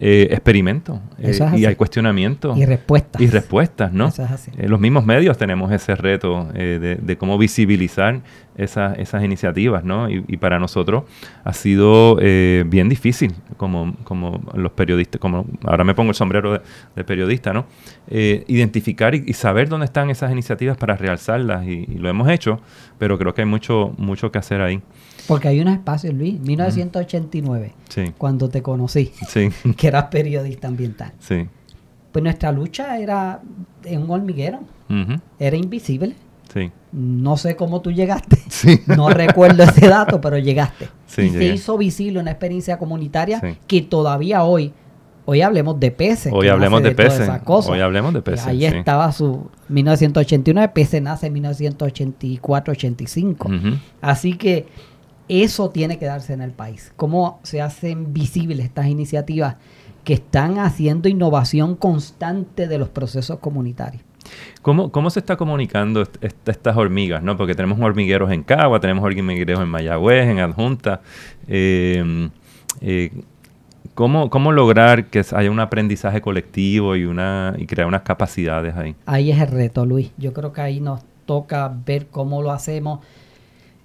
eh, 0.00 0.28
experimentos 0.30 1.00
eh, 1.18 1.36
y 1.56 1.64
hay 1.64 1.74
cuestionamientos. 1.74 2.56
Y 2.56 2.64
respuestas. 2.64 3.20
Y 3.20 3.26
respuestas, 3.26 3.92
¿no? 3.92 4.12
Eh, 4.56 4.68
los 4.68 4.78
mismos 4.78 5.04
medios 5.04 5.36
tenemos 5.36 5.72
ese 5.72 5.96
reto 5.96 6.44
de, 6.52 7.16
cómo 7.18 7.36
visibilizar 7.36 8.20
esas 8.56 9.24
iniciativas, 9.24 9.82
¿no? 9.82 10.08
Y, 10.08 10.36
para 10.36 10.60
nosotros 10.60 11.02
ha 11.42 11.52
sido 11.52 12.14
bien 12.14 12.88
difícil, 12.88 13.34
como, 13.56 13.96
como 14.04 14.40
los 14.54 14.70
periodistas, 14.70 15.20
como 15.20 15.46
ahora 15.64 15.82
me 15.82 15.96
pongo 15.96 16.10
el 16.10 16.16
sombrero 16.16 16.62
de, 16.94 17.04
periodista, 17.04 17.52
¿no? 17.52 17.66
identificar 18.08 19.16
y, 19.16 19.32
saber 19.32 19.68
dónde 19.68 19.86
están 19.86 20.10
esas 20.10 20.30
iniciativas 20.30 20.76
para 20.76 20.96
realzarlas 20.96 21.66
y, 21.66 21.86
y, 21.88 21.98
lo 21.98 22.08
hemos 22.08 22.28
hecho, 22.28 22.60
pero 22.98 23.18
creo 23.18 23.34
que 23.34 23.42
hay 23.42 23.48
mucho, 23.48 23.94
mucho 23.96 24.30
que 24.30 24.38
hacer 24.38 24.60
ahí. 24.60 24.80
Porque 25.28 25.46
hay 25.46 25.60
un 25.60 25.68
espacio, 25.68 26.10
Luis, 26.12 26.40
1989, 26.40 27.74
cuando 28.16 28.48
te 28.48 28.62
conocí, 28.62 29.12
que 29.76 29.86
eras 29.86 30.06
periodista 30.06 30.68
ambiental. 30.68 31.12
Pues 32.10 32.22
nuestra 32.22 32.50
lucha 32.50 32.98
era 32.98 33.42
en 33.84 34.02
un 34.02 34.10
hormiguero, 34.10 34.60
era 35.38 35.56
invisible. 35.56 36.16
No 36.90 37.36
sé 37.36 37.54
cómo 37.56 37.82
tú 37.82 37.92
llegaste, 37.92 38.38
no 38.86 39.10
recuerdo 39.10 39.64
ese 39.64 39.86
dato, 39.86 40.18
pero 40.20 40.38
llegaste. 40.38 40.88
y 41.18 41.28
se 41.28 41.44
hizo 41.44 41.76
visible 41.76 42.18
una 42.18 42.30
experiencia 42.30 42.78
comunitaria 42.78 43.58
que 43.66 43.82
todavía 43.82 44.42
hoy 44.42 44.72
Hoy 45.30 45.42
hablemos 45.42 45.78
de 45.78 45.90
peces. 45.90 46.32
Hoy 46.32 46.48
hablemos 46.48 46.82
de, 46.82 46.92
peces. 46.92 47.28
Hoy 47.44 47.80
hablemos 47.80 48.14
de 48.14 48.22
peces. 48.22 48.46
Ahí 48.46 48.64
estaba 48.64 49.12
su 49.12 49.50
1989, 49.68 50.72
peces 50.72 51.02
nace 51.02 51.26
en 51.26 51.34
1984-85. 51.34 53.78
Así 54.00 54.38
que 54.38 54.64
eso 55.28 55.70
tiene 55.70 55.98
que 55.98 56.06
darse 56.06 56.32
en 56.32 56.42
el 56.42 56.52
país. 56.52 56.92
¿Cómo 56.96 57.40
se 57.42 57.60
hacen 57.60 58.12
visibles 58.12 58.64
estas 58.64 58.86
iniciativas 58.86 59.56
que 60.04 60.14
están 60.14 60.58
haciendo 60.58 61.08
innovación 61.08 61.74
constante 61.76 62.66
de 62.66 62.78
los 62.78 62.88
procesos 62.88 63.38
comunitarios? 63.38 64.02
¿Cómo, 64.62 64.90
cómo 64.90 65.10
se 65.10 65.20
está 65.20 65.36
comunicando 65.36 66.02
estas 66.20 66.76
hormigas? 66.76 67.22
¿no? 67.22 67.36
Porque 67.36 67.54
tenemos 67.54 67.78
hormigueros 67.80 68.30
en 68.30 68.42
Cagua, 68.42 68.80
tenemos 68.80 69.04
hormigueros 69.04 69.60
en 69.60 69.68
Mayagüez, 69.68 70.28
en 70.28 70.38
Adjunta. 70.40 71.00
Eh, 71.46 72.28
eh, 72.80 73.10
¿cómo, 73.94 74.30
¿Cómo 74.30 74.52
lograr 74.52 75.06
que 75.06 75.24
haya 75.32 75.50
un 75.50 75.60
aprendizaje 75.60 76.20
colectivo 76.20 76.96
y, 76.96 77.04
una, 77.04 77.54
y 77.58 77.66
crear 77.66 77.88
unas 77.88 78.02
capacidades 78.02 78.76
ahí? 78.76 78.94
Ahí 79.06 79.30
es 79.30 79.40
el 79.40 79.48
reto, 79.48 79.86
Luis. 79.86 80.12
Yo 80.18 80.32
creo 80.32 80.52
que 80.52 80.60
ahí 80.60 80.80
nos 80.80 81.00
toca 81.26 81.72
ver 81.84 82.06
cómo 82.06 82.42
lo 82.42 82.52
hacemos 82.52 83.00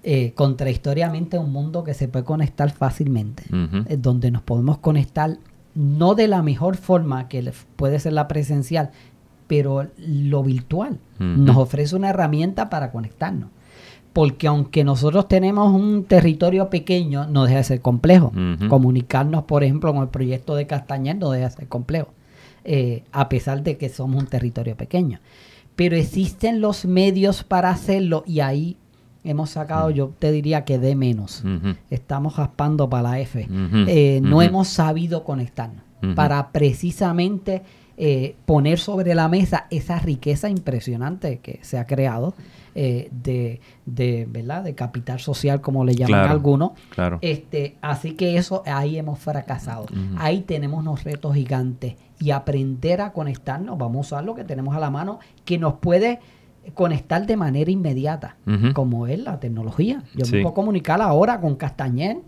eh, 0.06 0.32
contrahistoriamente 0.34 1.38
un 1.38 1.50
mundo 1.50 1.82
que 1.82 1.94
se 1.94 2.08
puede 2.08 2.26
conectar 2.26 2.70
fácilmente, 2.70 3.44
eh, 3.88 3.96
donde 3.96 4.30
nos 4.30 4.42
podemos 4.42 4.76
conectar 4.76 5.38
no 5.74 6.14
de 6.14 6.28
la 6.28 6.42
mejor 6.42 6.76
forma 6.76 7.26
que 7.26 7.50
puede 7.76 7.98
ser 7.98 8.12
la 8.12 8.28
presencial, 8.28 8.90
pero 9.46 9.86
lo 9.96 10.42
virtual 10.42 10.98
nos 11.18 11.56
ofrece 11.56 11.96
una 11.96 12.10
herramienta 12.10 12.68
para 12.68 12.92
conectarnos. 12.92 13.48
Porque 14.12 14.46
aunque 14.46 14.84
nosotros 14.84 15.26
tenemos 15.26 15.74
un 15.74 16.04
territorio 16.04 16.68
pequeño, 16.68 17.26
no 17.26 17.44
deja 17.44 17.56
de 17.56 17.64
ser 17.64 17.80
complejo. 17.80 18.30
Comunicarnos, 18.68 19.44
por 19.44 19.64
ejemplo, 19.64 19.90
con 19.94 20.02
el 20.02 20.08
proyecto 20.08 20.54
de 20.54 20.66
Castañer 20.66 21.16
no 21.16 21.30
deja 21.30 21.48
de 21.48 21.56
ser 21.56 21.68
complejo, 21.68 22.08
eh, 22.64 23.04
a 23.10 23.30
pesar 23.30 23.62
de 23.62 23.78
que 23.78 23.88
somos 23.88 24.22
un 24.22 24.28
territorio 24.28 24.76
pequeño. 24.76 25.20
Pero 25.76 25.96
existen 25.96 26.60
los 26.60 26.84
medios 26.84 27.42
para 27.42 27.70
hacerlo 27.70 28.22
y 28.26 28.40
ahí 28.40 28.76
hemos 29.24 29.50
sacado, 29.50 29.90
yo 29.90 30.12
te 30.18 30.30
diría 30.30 30.64
que 30.64 30.78
de 30.78 30.94
menos. 30.94 31.42
Estamos 31.90 32.36
raspando 32.36 32.88
para 32.88 33.10
la 33.10 33.20
F. 33.20 33.48
Eh, 33.50 34.20
no 34.22 34.42
hemos 34.42 34.68
sabido 34.68 35.24
conectarnos 35.24 35.82
para 36.14 36.52
precisamente 36.52 37.62
eh, 37.96 38.34
poner 38.44 38.78
sobre 38.78 39.14
la 39.14 39.28
mesa 39.28 39.66
esa 39.70 39.98
riqueza 40.00 40.48
impresionante 40.48 41.38
que 41.38 41.60
se 41.62 41.78
ha 41.78 41.86
creado 41.86 42.34
eh, 42.74 43.08
de, 43.12 43.60
de, 43.86 44.26
¿verdad? 44.28 44.64
de 44.64 44.74
capital 44.74 45.20
social, 45.20 45.60
como 45.60 45.84
le 45.84 45.94
llaman 45.94 46.28
algunos. 46.28 46.72
Claro. 46.90 47.18
Este, 47.22 47.76
así 47.80 48.14
que 48.14 48.36
eso 48.36 48.64
ahí 48.66 48.98
hemos 48.98 49.20
fracasado. 49.20 49.86
Ahí 50.18 50.40
tenemos 50.40 50.80
unos 50.80 51.04
retos 51.04 51.34
gigantes 51.34 51.94
y 52.18 52.32
aprender 52.32 53.00
a 53.00 53.12
conectarnos, 53.12 53.78
vamos 53.78 53.96
a 53.96 54.00
usar 54.00 54.24
lo 54.24 54.34
que 54.34 54.44
tenemos 54.44 54.74
a 54.76 54.80
la 54.80 54.90
mano, 54.90 55.20
que 55.44 55.58
nos 55.58 55.74
puede 55.74 56.18
conectar 56.72 57.26
de 57.26 57.36
manera 57.36 57.70
inmediata, 57.70 58.36
como 58.72 59.06
es 59.06 59.18
la 59.18 59.38
tecnología. 59.40 60.02
Yo 60.14 60.26
me 60.30 60.42
puedo 60.42 60.54
comunicar 60.54 61.02
ahora 61.02 61.40
con 61.40 61.56
Castañer, 61.56 62.18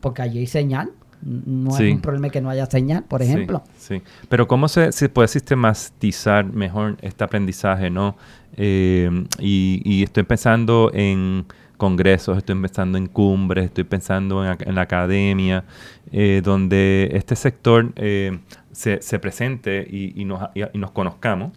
porque 0.00 0.22
allí 0.22 0.38
hay 0.38 0.46
señal. 0.46 0.90
No 1.24 1.76
hay 1.76 1.92
un 1.92 2.00
problema 2.00 2.30
que 2.30 2.40
no 2.40 2.50
haya 2.50 2.66
señal, 2.66 3.04
por 3.04 3.22
ejemplo. 3.22 3.62
Sí, 3.76 4.02
pero 4.28 4.48
¿cómo 4.48 4.66
se, 4.68 4.90
puede 5.08 5.28
sistematizar 5.28 6.44
mejor 6.44 6.96
este 7.00 7.22
aprendizaje, 7.22 7.90
no? 7.90 8.16
Eh, 8.56 9.08
y, 9.38 10.02
estoy 10.02 10.24
pensando 10.24 10.90
en 10.92 11.46
congresos, 11.76 12.38
estoy 12.38 12.60
pensando 12.60 12.98
en 12.98 13.06
cumbres, 13.06 13.66
estoy 13.66 13.84
pensando 13.84 14.44
en, 14.44 14.74
la 14.74 14.82
academia, 14.82 15.64
eh, 16.10 16.40
donde 16.44 17.10
este 17.12 17.36
sector 17.36 17.92
eh, 17.96 18.38
se, 18.72 19.00
se, 19.00 19.18
presente 19.18 19.86
y, 19.88 20.24
nos, 20.24 20.48
y 20.54 20.78
nos 20.78 20.90
conozcamos, 20.90 21.52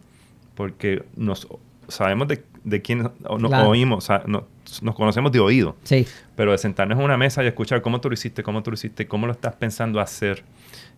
porque 0.54 1.06
nos 1.16 1.48
sabemos 1.88 2.28
de, 2.28 2.44
de 2.64 2.82
quién 2.82 3.00
nos 3.40 3.54
oímos, 3.68 4.10
o 4.10 4.46
nos 4.82 4.96
conocemos 4.96 5.32
de 5.32 5.40
oído. 5.40 5.76
Sí. 5.84 6.06
Pero 6.36 6.52
de 6.52 6.58
sentarnos 6.58 6.98
en 6.98 7.06
una 7.06 7.18
mesa 7.18 7.44
y 7.44 7.48
escuchar 7.48 7.82
cómo 7.82 8.02
tú 8.02 8.10
lo 8.10 8.14
hiciste, 8.14 8.44
cómo 8.44 8.64
tú 8.64 8.72
lo 8.72 8.76
hiciste, 8.76 9.08
cómo 9.08 9.28
lo 9.28 9.34
estás 9.34 9.56
pensando 9.56 10.00
hacer. 10.00 10.44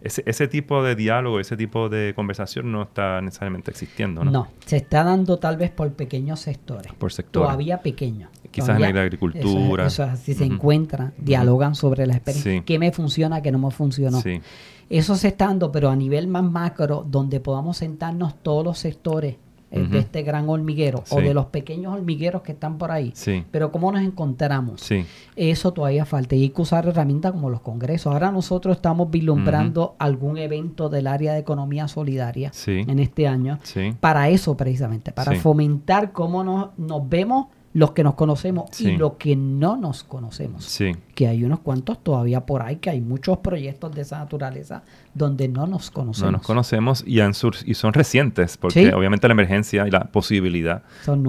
Ese, 0.01 0.23
ese 0.25 0.47
tipo 0.47 0.83
de 0.83 0.95
diálogo, 0.95 1.39
ese 1.39 1.57
tipo 1.57 1.89
de 1.89 2.13
conversación 2.15 2.71
no 2.71 2.83
está 2.83 3.19
necesariamente 3.21 3.71
existiendo, 3.71 4.23
¿no? 4.23 4.31
No, 4.31 4.47
se 4.65 4.77
está 4.77 5.03
dando 5.03 5.37
tal 5.37 5.57
vez 5.57 5.71
por 5.71 5.91
pequeños 5.93 6.39
sectores. 6.39 6.93
Por 6.93 7.11
sectores. 7.11 7.47
Todavía 7.47 7.81
pequeños. 7.81 8.29
Quizás 8.51 8.79
en 8.79 8.95
la 8.95 9.01
agricultura. 9.01 9.87
Eso, 9.87 10.03
así 10.03 10.33
se 10.33 10.45
encuentran, 10.45 11.13
dialogan 11.17 11.75
sobre 11.75 12.05
la 12.05 12.13
experiencia. 12.13 12.63
¿Qué 12.63 12.79
me 12.79 12.91
funciona, 12.91 13.41
qué 13.41 13.51
no 13.51 13.59
me 13.59 13.71
funcionó? 13.71 14.21
Sí. 14.21 14.41
Eso 14.89 15.15
se 15.15 15.27
está 15.29 15.47
dando, 15.47 15.71
pero 15.71 15.89
a 15.89 15.95
nivel 15.95 16.27
más 16.27 16.43
macro, 16.43 17.03
donde 17.05 17.39
podamos 17.41 17.77
sentarnos 17.77 18.41
todos 18.41 18.63
los 18.63 18.79
sectores 18.79 19.35
eh, 19.69 19.85
de 19.85 19.99
este 19.99 20.23
gran 20.23 20.47
hormiguero 20.47 21.03
o 21.09 21.19
de 21.19 21.33
los 21.33 21.47
pequeños 21.47 21.93
hormigueros 21.93 22.41
que 22.41 22.53
están 22.53 22.77
por 22.77 22.91
ahí. 22.91 23.13
Pero 23.51 23.71
¿cómo 23.71 23.91
nos 23.91 24.01
encontramos? 24.01 24.89
Eso 25.35 25.73
todavía 25.73 26.05
falta. 26.05 26.35
Y 26.35 26.43
hay 26.43 26.49
que 26.49 26.61
usar 26.61 26.87
herramientas 26.87 27.33
como 27.33 27.49
los 27.49 27.61
congresos. 27.61 28.13
Ahora 28.13 28.31
nosotros 28.31 28.77
estamos 28.77 29.11
vislumbrando 29.11 29.95
algún 29.99 30.37
evento 30.37 30.89
del 30.89 31.07
área 31.07 31.33
de 31.33 31.39
economía 31.39 31.87
solidaria 31.87 32.51
en 32.65 32.99
este 32.99 33.27
año 33.27 33.59
para 33.99 34.29
eso 34.29 34.55
precisamente, 34.55 35.11
para 35.11 35.33
fomentar 35.35 36.11
cómo 36.11 36.43
nos, 36.43 36.77
nos 36.77 37.07
vemos 37.07 37.47
los 37.77 37.91
que 37.91 38.03
nos 38.03 38.15
conocemos 38.15 38.81
y 38.81 38.97
los 38.97 39.13
que 39.17 39.35
no 39.35 39.77
nos 39.77 40.03
conocemos. 40.03 40.65
Sí. 40.65 40.95
Que 41.13 41.27
hay 41.27 41.43
unos 41.43 41.59
cuantos 41.59 42.03
todavía 42.03 42.43
por 42.43 42.63
ahí, 42.63 42.77
que 42.77 42.89
hay 42.89 43.01
muchos 43.01 43.37
proyectos 43.37 43.93
de 43.93 44.01
esa 44.01 44.17
naturaleza 44.17 44.81
donde 45.13 45.47
no 45.47 45.67
nos 45.67 45.91
conocemos. 45.91 46.25
No 46.25 46.37
nos 46.39 46.41
conocemos 46.41 47.03
y, 47.05 47.19
han 47.19 47.33
y 47.65 47.73
son 47.75 47.93
recientes, 47.93 48.57
porque 48.57 48.91
obviamente 48.95 49.27
la 49.27 49.33
emergencia 49.33 49.87
y 49.87 49.91
la 49.91 50.05
posibilidad 50.05 50.81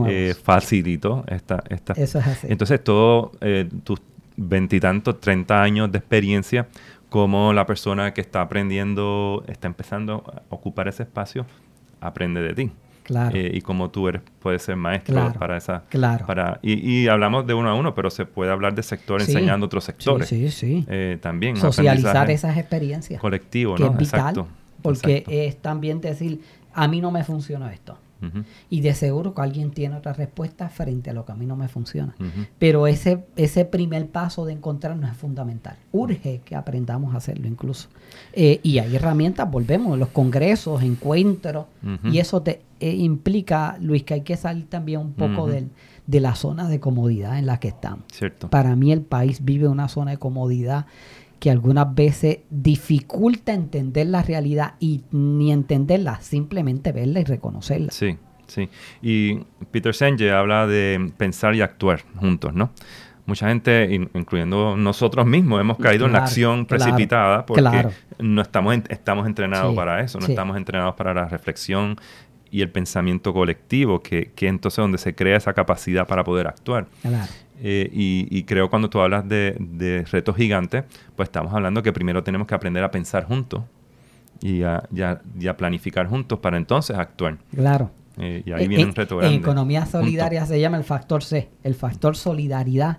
eh, 0.07 0.35
facilitó 0.43 1.23
esta, 1.27 1.63
esta... 1.69 1.93
Eso 1.93 2.19
es 2.19 2.27
así. 2.27 2.47
Entonces, 2.49 2.83
todo 2.83 3.33
eh, 3.43 3.69
tus 3.85 4.01
veintitantos, 4.39 5.21
treinta 5.21 5.63
años 5.63 5.93
de 5.93 5.99
experiencia, 5.99 6.67
como 7.11 7.53
la 7.53 7.67
persona 7.67 8.15
que 8.15 8.23
está 8.23 8.41
aprendiendo, 8.41 9.45
está 9.49 9.67
empezando 9.67 10.25
a 10.27 10.43
ocupar 10.49 10.89
ese 10.89 11.03
espacio, 11.03 11.45
aprende 12.01 12.41
de 12.41 12.55
ti. 12.55 12.71
Eh, 13.33 13.53
y 13.55 13.61
como 13.61 13.91
tú 13.91 14.09
eres, 14.09 14.23
puedes 14.41 14.63
ser 14.63 14.77
maestro 14.77 15.33
para 15.39 15.57
esa... 15.57 15.85
Claro. 15.89 16.27
Para, 16.27 16.59
y, 16.63 17.09
hablamos 17.09 17.47
de 17.47 17.55
uno 17.55 17.71
a 17.71 17.75
uno, 17.75 17.95
pero 17.95 18.11
se 18.11 18.27
puede 18.27 18.51
hablar 18.51 18.75
de 18.75 18.83
sector 18.83 19.21
enseñando 19.21 19.67
otros 19.67 19.85
sectores. 19.85 20.29
Sí, 20.29 20.51
sí, 20.51 20.85
eh, 20.89 21.19
también. 21.21 21.57
Socializar 21.57 22.31
esas 22.31 22.57
experiencias. 22.57 23.21
Colectivo, 23.21 23.77
¿no? 23.79 23.87
Es 23.87 23.97
vital, 23.97 24.45
Porque 24.83 25.25
es 25.29 25.57
también 25.57 26.01
decir, 26.01 26.41
a 26.75 26.89
mí 26.89 27.01
no 27.01 27.11
me 27.11 27.25
funciona 27.25 27.73
esto. 27.73 27.99
Y 28.69 28.81
de 28.81 28.95
seguro 28.95 29.33
que 29.33 29.43
alguien 29.43 29.71
tiene 29.71 29.97
otra 29.97 30.13
respuesta 30.13 30.69
frente 30.69 31.11
a 31.11 31.13
lo 31.13 31.25
que 31.25 31.33
a 31.33 31.35
mí 31.37 31.47
no 31.47 31.57
me 31.57 31.69
funciona. 31.69 32.15
Pero 32.59 32.87
ese, 32.87 33.25
ese 33.37 33.65
primer 33.65 34.09
paso 34.09 34.45
de 34.45 34.53
encontrarnos 34.55 35.11
es 35.11 35.17
fundamental. 35.17 35.77
Urge 35.93 36.41
que 36.45 36.57
aprendamos 36.57 37.15
a 37.15 37.19
hacerlo 37.19 37.47
incluso. 37.47 37.89
Eh, 38.33 38.59
y 38.63 38.79
hay 38.79 38.97
herramientas, 38.97 39.49
volvemos, 39.49 39.97
los 39.99 40.09
congresos, 40.09 40.83
encuentros, 40.83 41.67
y 42.05 42.19
eso 42.19 42.43
te 42.43 42.63
eh, 42.81 42.95
implica, 42.95 43.77
Luis, 43.81 44.03
que 44.05 44.15
hay 44.15 44.21
que 44.23 44.37
salir 44.37 44.69
también 44.69 45.01
un 45.01 45.13
poco 45.13 45.47
del, 45.47 45.71
de 46.07 46.21
la 46.21 46.35
zona 46.35 46.69
de 46.69 46.81
comodidad 46.81 47.39
en 47.39 47.47
la 47.47 47.61
que 47.61 47.69
estamos. 47.69 48.05
Cierto. 48.13 48.49
Para 48.49 48.77
mí 48.77 48.93
el 48.93 49.03
país 49.03 49.45
vive 49.45 49.69
una 49.69 49.89
zona 49.89 50.13
de 50.13 50.17
comodidad 50.19 50.87
que 51.39 51.51
algunas 51.51 51.95
veces 51.95 52.39
dificulta 52.51 53.53
entender 53.53 54.07
la 54.09 54.23
realidad 54.23 54.75
y 54.81 55.03
ni 55.13 55.53
entenderla, 55.53 56.21
simplemente 56.21 56.93
verla 56.93 57.21
y 57.21 57.25
reconocerla. 57.25 57.91
Sí, 57.93 58.17
sí. 58.47 58.69
Y 59.03 59.41
Peter 59.71 59.95
Senge 59.95 60.33
habla 60.33 60.67
de 60.67 61.13
pensar 61.17 61.55
y 61.55 61.61
actuar 61.61 62.03
juntos, 62.17 62.55
¿no? 62.55 62.71
Mucha 63.29 63.49
gente, 63.49 63.95
incluyendo 64.15 64.75
nosotros 64.75 65.27
mismos, 65.27 65.61
hemos 65.61 65.77
caído 65.77 66.07
en 66.07 66.13
la 66.13 66.21
acción 66.21 66.65
precipitada 66.65 67.45
porque 67.45 67.89
no 68.19 68.41
estamos, 68.41 68.75
estamos 68.89 69.27
entrenados 69.27 69.75
para 69.77 70.01
eso, 70.01 70.19
no 70.19 70.27
estamos 70.27 70.57
entrenados 70.57 70.95
para 70.95 71.13
la 71.13 71.27
reflexión 71.27 71.97
y 72.51 72.63
el 72.63 72.71
pensamiento 72.71 73.33
colectivo, 73.33 74.03
que, 74.03 74.31
que 74.35 74.49
entonces 74.49 74.83
donde 74.83 74.99
se 74.99 75.15
crea 75.15 75.37
esa 75.37 75.53
capacidad 75.53 76.07
para 76.07 76.25
poder 76.25 76.47
actuar. 76.47 76.87
Claro. 77.03 77.33
Eh, 77.61 77.91
y, 77.93 78.43
creo 78.45 78.71
cuando 78.71 78.89
tú 78.89 79.01
hablas 79.01 79.29
de, 79.29 80.05
retos 80.11 80.37
gigantes, 80.37 80.85
pues 81.17 81.29
estamos 81.29 81.53
hablando 81.53 81.83
que 81.83 81.93
primero 81.93 82.23
tenemos 82.23 82.47
que 82.47 82.55
aprender 82.55 82.85
a 82.85 82.91
pensar 82.91 83.25
juntos 83.25 83.63
y 84.41 84.63
a, 84.63 84.83
planificar 85.57 86.07
juntos 86.07 86.39
para 86.39 86.57
entonces 86.57 86.97
actuar. 86.97 87.39
Claro. 87.55 87.91
Eh, 88.19 88.43
y 88.45 88.53
ahí 88.53 88.65
eh, 88.65 88.69
viene 88.69 88.85
un 88.85 88.95
reto 88.95 89.17
grande. 89.17 89.35
En 89.35 89.43
economía 89.43 89.87
solidaria 89.87 90.45
se 90.47 90.61
llama 90.61 90.77
el 90.77 90.85
factor 90.85 91.23
C, 91.23 91.49
el 91.65 91.75
factor 91.75 92.17
solidaridad, 92.17 92.99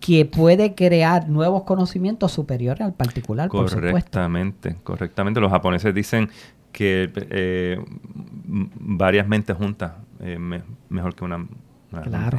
que 0.00 0.24
puede 0.24 0.76
crear 0.76 1.28
nuevos 1.28 1.64
conocimientos 1.64 2.30
superiores 2.30 2.82
al 2.82 2.94
particular. 2.94 3.48
Correctamente, 3.48 4.76
correctamente. 4.84 5.40
Los 5.40 5.50
japoneses 5.50 5.92
dicen 5.92 6.30
que 6.78 7.80
varias 8.80 9.26
mentes 9.26 9.56
juntas 9.56 9.92
mejor 10.88 11.14
que 11.14 11.24
una 11.24 11.46
una, 11.90 12.30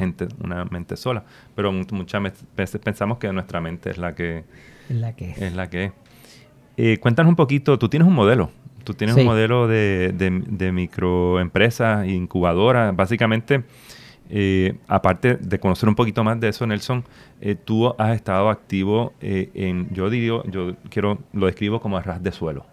una 0.42 0.64
mente 0.66 0.96
sola. 0.96 1.24
Pero 1.54 1.72
muchas 1.72 2.22
veces 2.56 2.80
pensamos 2.80 3.18
que 3.18 3.32
nuestra 3.32 3.60
mente 3.60 3.90
es 3.90 3.98
la 3.98 4.14
que 4.14 4.38
es. 4.38 4.96
La 4.96 5.14
que 5.14 5.30
es. 5.30 5.54
la 5.54 5.68
que 5.68 5.92
eh, 6.76 6.98
cuéntanos 6.98 7.30
un 7.30 7.36
poquito, 7.36 7.78
tú 7.78 7.88
tienes 7.88 8.08
un 8.08 8.14
modelo. 8.14 8.50
Tú 8.84 8.94
tienes 8.94 9.14
un 9.14 9.26
modelo 9.26 9.68
de, 9.68 10.12
de, 10.14 10.72
microempresas, 10.72 12.08
incubadoras. 12.08 12.96
Básicamente, 12.96 13.62
eh, 14.30 14.78
aparte 14.88 15.36
de 15.36 15.60
conocer 15.60 15.88
un 15.88 15.94
poquito 15.94 16.24
más 16.24 16.40
de 16.40 16.48
eso, 16.48 16.66
Nelson, 16.66 17.04
eh, 17.42 17.54
tú 17.54 17.94
has 17.98 18.14
estado 18.14 18.48
activo 18.48 19.12
en, 19.20 19.92
yo 19.92 20.08
digo, 20.08 20.42
yo 20.44 20.76
quiero, 20.88 21.18
lo 21.34 21.46
describo 21.46 21.80
como 21.80 21.98
a 21.98 22.02
ras 22.02 22.22
de 22.22 22.32
suelo. 22.32 22.64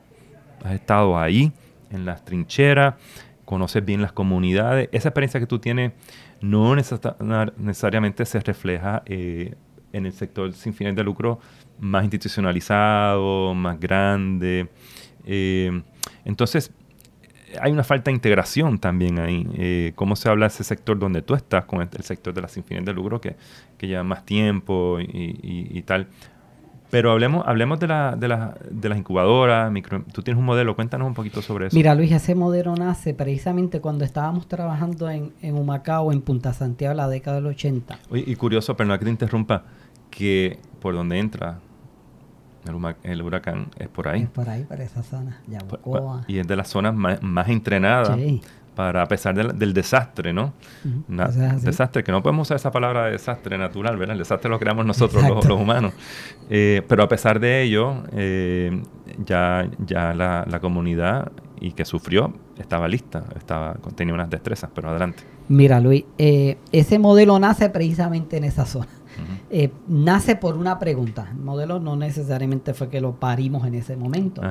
Has 0.64 0.74
estado 0.74 1.18
ahí, 1.18 1.52
en 1.92 2.06
las 2.06 2.26
trincheras, 2.26 2.96
conoces 3.46 3.84
bien 3.84 4.02
las 4.02 4.12
comunidades. 4.12 4.90
Esa 4.92 5.10
experiencia 5.10 5.40
que 5.40 5.48
tú 5.48 5.60
tienes 5.60 5.94
no 6.42 6.76
necesariamente 6.76 8.26
se 8.26 8.40
refleja 8.42 9.04
eh, 9.06 9.56
en 9.94 10.06
el 10.06 10.14
sector 10.14 10.52
sin 10.54 10.74
fines 10.74 10.96
de 10.96 11.04
lucro 11.04 11.40
más 11.80 12.04
institucionalizado, 12.04 13.54
más 13.54 13.80
grande. 13.80 14.70
Eh, 15.26 15.82
entonces, 16.26 16.72
hay 17.62 17.72
una 17.72 17.84
falta 17.84 18.12
de 18.12 18.16
integración 18.16 18.80
también 18.80 19.20
ahí. 19.20 19.48
Eh, 19.56 19.94
¿Cómo 19.96 20.16
se 20.16 20.30
habla 20.30 20.48
ese 20.48 20.64
sector 20.64 21.00
donde 21.00 21.22
tú 21.22 21.34
estás 21.34 21.66
con 21.66 21.82
el, 21.82 21.90
sector 22.04 22.34
de 22.34 22.42
las 22.42 22.52
sin 22.52 22.64
fines 22.64 22.84
de 22.86 22.94
lucro 22.94 23.22
que 23.22 23.38
lleva 23.80 24.04
más 24.04 24.26
tiempo 24.26 24.98
y 25.00 25.82
tal? 25.84 26.08
Pero 26.90 27.12
hablemos, 27.12 27.46
hablemos 27.46 27.80
de, 27.80 27.88
la, 27.88 28.16
de, 28.16 28.28
la, 28.28 28.58
de 28.70 28.90
las 28.90 28.98
incubadoras, 28.98 29.72
micro, 29.72 30.04
tú 30.14 30.22
tienes 30.22 30.40
un 30.40 30.46
modelo, 30.46 30.76
cuéntanos 30.76 31.08
un 31.08 31.14
poquito 31.14 31.42
sobre 31.42 31.68
eso. 31.68 31.76
Mira 31.76 31.94
Luis, 31.96 32.12
ese 32.12 32.34
modelo 32.34 32.76
nace 32.76 33.14
precisamente 33.14 33.82
cuando 33.82 34.06
estábamos 34.06 34.48
trabajando 34.48 35.10
en, 35.10 35.34
en 35.42 35.56
Humacao, 35.56 36.12
en 36.12 36.22
Punta 36.22 36.54
Santiago, 36.54 36.92
en 36.92 36.98
la 36.98 37.10
década 37.10 37.38
del 37.38 37.48
80. 37.48 38.00
y 38.12 38.36
curioso, 38.36 38.78
pero 38.78 38.88
no 38.88 38.98
que 38.98 39.06
te 39.06 39.12
interrumpa, 39.12 39.64
que 40.10 40.60
por 40.80 40.96
donde 40.96 41.20
entra 41.20 41.60
el, 43.04 43.22
huracán 43.22 43.68
es 43.78 43.88
por 43.88 44.08
ahí. 44.08 44.24
Es 44.24 44.30
por 44.30 44.50
ahí, 44.50 44.64
por 44.64 44.80
esa 44.80 45.04
zona, 45.04 45.42
Yabucoa. 45.48 46.24
Y 46.28 46.40
es 46.40 46.48
de 46.48 46.56
las 46.56 46.68
zonas 46.68 46.94
más, 46.94 47.22
más 47.22 47.50
entrenadas. 47.50 48.18
Sí 48.18 48.42
para 48.78 49.02
a 49.02 49.08
pesar 49.08 49.34
del, 49.34 49.74
desastre, 49.74 50.34
¿no? 50.34 50.54
desastre, 51.64 52.04
que 52.04 52.12
no 52.12 52.22
podemos 52.22 52.48
usar 52.48 52.58
esa 52.58 52.70
palabra 52.70 53.06
de 53.06 53.14
desastre 53.14 53.58
natural, 53.58 53.98
¿verdad? 53.98 54.14
El 54.14 54.20
desastre 54.20 54.52
lo 54.52 54.60
creamos 54.60 54.86
nosotros 54.86 55.24
los, 55.28 55.60
humanos. 55.60 55.94
Eh, 56.48 56.84
pero 56.88 57.02
a 57.02 57.08
pesar 57.08 57.40
de 57.40 57.64
ello, 57.64 58.04
eh, 58.12 58.84
ya, 59.26 59.68
ya 59.84 60.14
la, 60.14 60.60
comunidad 60.62 61.32
y 61.60 61.72
que 61.72 61.86
sufrió 61.86 62.36
estaba 62.60 62.88
lista, 62.88 63.24
estaba, 63.36 63.78
tenía 63.96 64.14
unas 64.14 64.30
destrezas, 64.30 64.70
pero 64.76 64.92
adelante. 64.92 65.24
Mira, 65.48 65.80
Luis, 65.80 66.06
eh, 66.20 66.60
ese 66.72 67.00
modelo 67.00 67.40
nace 67.40 67.72
precisamente 67.72 68.38
en 68.38 68.44
esa 68.44 68.68
zona. 68.68 68.90
nace 69.88 70.36
por 70.36 70.56
una 70.56 70.78
pregunta. 70.78 71.30
El 71.32 71.40
modelo 71.40 71.80
no 71.80 71.96
necesariamente 71.96 72.76
fue 72.76 72.90
que 72.90 73.02
lo 73.02 73.14
parimos 73.14 73.66
en 73.66 73.74
ese 73.74 73.98
momento. 73.98 74.44